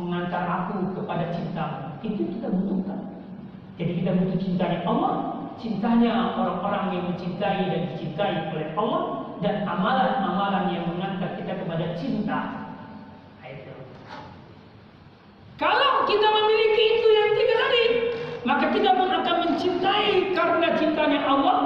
mengantar 0.00 0.44
aku 0.48 0.96
kepada 0.96 1.28
cinta 1.36 1.64
itu 2.00 2.24
kita 2.36 2.48
butuhkan. 2.48 3.00
Jadi 3.76 3.92
kita 4.00 4.10
butuh 4.16 4.38
cintanya 4.40 4.80
Allah 4.88 5.14
cintanya 5.60 6.32
orang-orang 6.40 6.84
yang 6.96 7.04
mencintai 7.12 7.68
dan 7.68 7.80
dicintai 7.92 8.48
oleh 8.48 8.72
Allah 8.80 9.02
dan 9.44 9.68
amalan-amalan 9.68 10.72
yang 10.72 10.84
mengantar 10.88 11.36
kita 11.36 11.52
kepada 11.52 11.84
cinta. 12.00 12.38
Itu. 13.44 13.72
Kalau 15.60 16.08
kita 16.08 16.26
memiliki 16.32 16.84
itu 16.96 17.08
yang 17.12 17.30
tiga 17.36 17.54
tadi 17.60 17.84
maka 18.40 18.66
kita 18.72 18.90
pun 18.96 19.08
akan 19.12 19.36
mencintai 19.52 20.32
karena 20.32 20.68
cintanya 20.80 21.20
Allah 21.28 21.58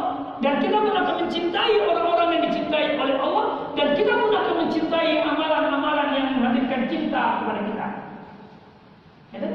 dan 0.42 0.58
kita 0.58 0.74
pun 0.74 0.90
akan 0.90 1.14
mencintai 1.22 1.74
orang-orang 1.86 2.28
yang 2.34 2.42
dicintai 2.50 2.98
oleh 2.98 3.16
Allah 3.22 3.46
dan 3.78 3.94
kita 3.94 4.10
pun 4.10 4.32
akan 4.34 4.54
mencintai 4.66 5.22
amalan-amalan 5.22 6.08
yang 6.18 6.26
menghadirkan 6.34 6.90
cinta 6.90 7.22
kepada 7.42 7.60
kita 7.62 7.86
itu 9.34 9.50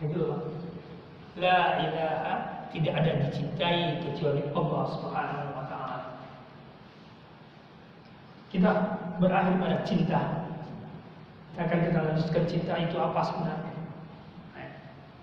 itu 0.00 0.22
La 1.38 1.78
ilaha 1.78 2.34
tidak 2.74 2.94
ada 3.02 3.12
dicintai 3.26 4.02
kecuali 4.02 4.42
Allah 4.50 4.82
Subhanahu 4.98 5.54
wa 5.54 5.64
taala. 5.70 5.98
Kita 8.50 8.70
berakhir 9.22 9.54
pada 9.62 9.78
cinta. 9.86 10.20
Kita 11.50 11.60
akan 11.66 11.80
kita 11.86 11.98
lanjutkan 12.02 12.44
cinta 12.50 12.74
itu 12.82 12.96
apa 12.98 13.20
sebenarnya? 13.22 13.74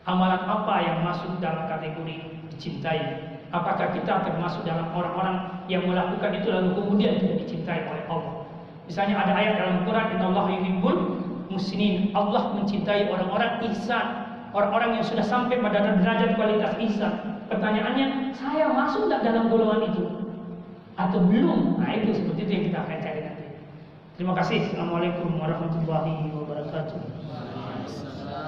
Amalan 0.08 0.40
apa 0.48 0.76
yang 0.88 0.98
masuk 1.04 1.36
dalam 1.44 1.68
kategori 1.68 2.48
dicintai? 2.56 3.28
Apakah 3.52 3.92
kita 3.92 4.24
termasuk 4.24 4.64
dalam 4.64 4.92
orang-orang 4.96 5.68
yang 5.68 5.84
melakukan 5.84 6.32
itu 6.36 6.48
lalu 6.48 6.80
kemudian 6.80 7.20
tidak 7.20 7.44
dicintai 7.44 7.84
oleh 7.84 8.04
Allah? 8.08 8.48
Misalnya 8.88 9.20
ada 9.20 9.36
ayat 9.36 9.54
dalam 9.60 9.84
Quran 9.84 10.08
Inna 10.16 10.26
Allah 10.32 10.46
yuhibbul 10.56 11.00
muslimin. 11.52 12.16
Allah 12.16 12.56
mencintai 12.56 13.12
orang-orang 13.12 13.60
ihsan, 13.72 14.27
orang-orang 14.52 15.02
yang 15.02 15.06
sudah 15.06 15.26
sampai 15.26 15.60
pada 15.60 15.98
derajat 16.00 16.36
kualitas 16.36 16.76
ihsan. 16.90 17.44
Pertanyaannya, 17.48 18.36
saya 18.36 18.68
masuk 18.72 19.08
tidak 19.08 19.24
dalam 19.24 19.48
golongan 19.48 19.92
itu? 19.92 20.04
Atau 21.00 21.24
belum? 21.24 21.80
Nah 21.80 21.94
itu 21.96 22.12
seperti 22.18 22.40
itu 22.44 22.52
yang 22.52 22.64
kita 22.72 22.78
akan 22.84 22.98
cari 23.00 23.20
nanti. 23.24 23.46
Terima 24.18 24.34
kasih. 24.34 24.60
Assalamualaikum 24.74 25.30
warahmatullahi 25.38 26.34
wabarakatuh. 26.34 27.00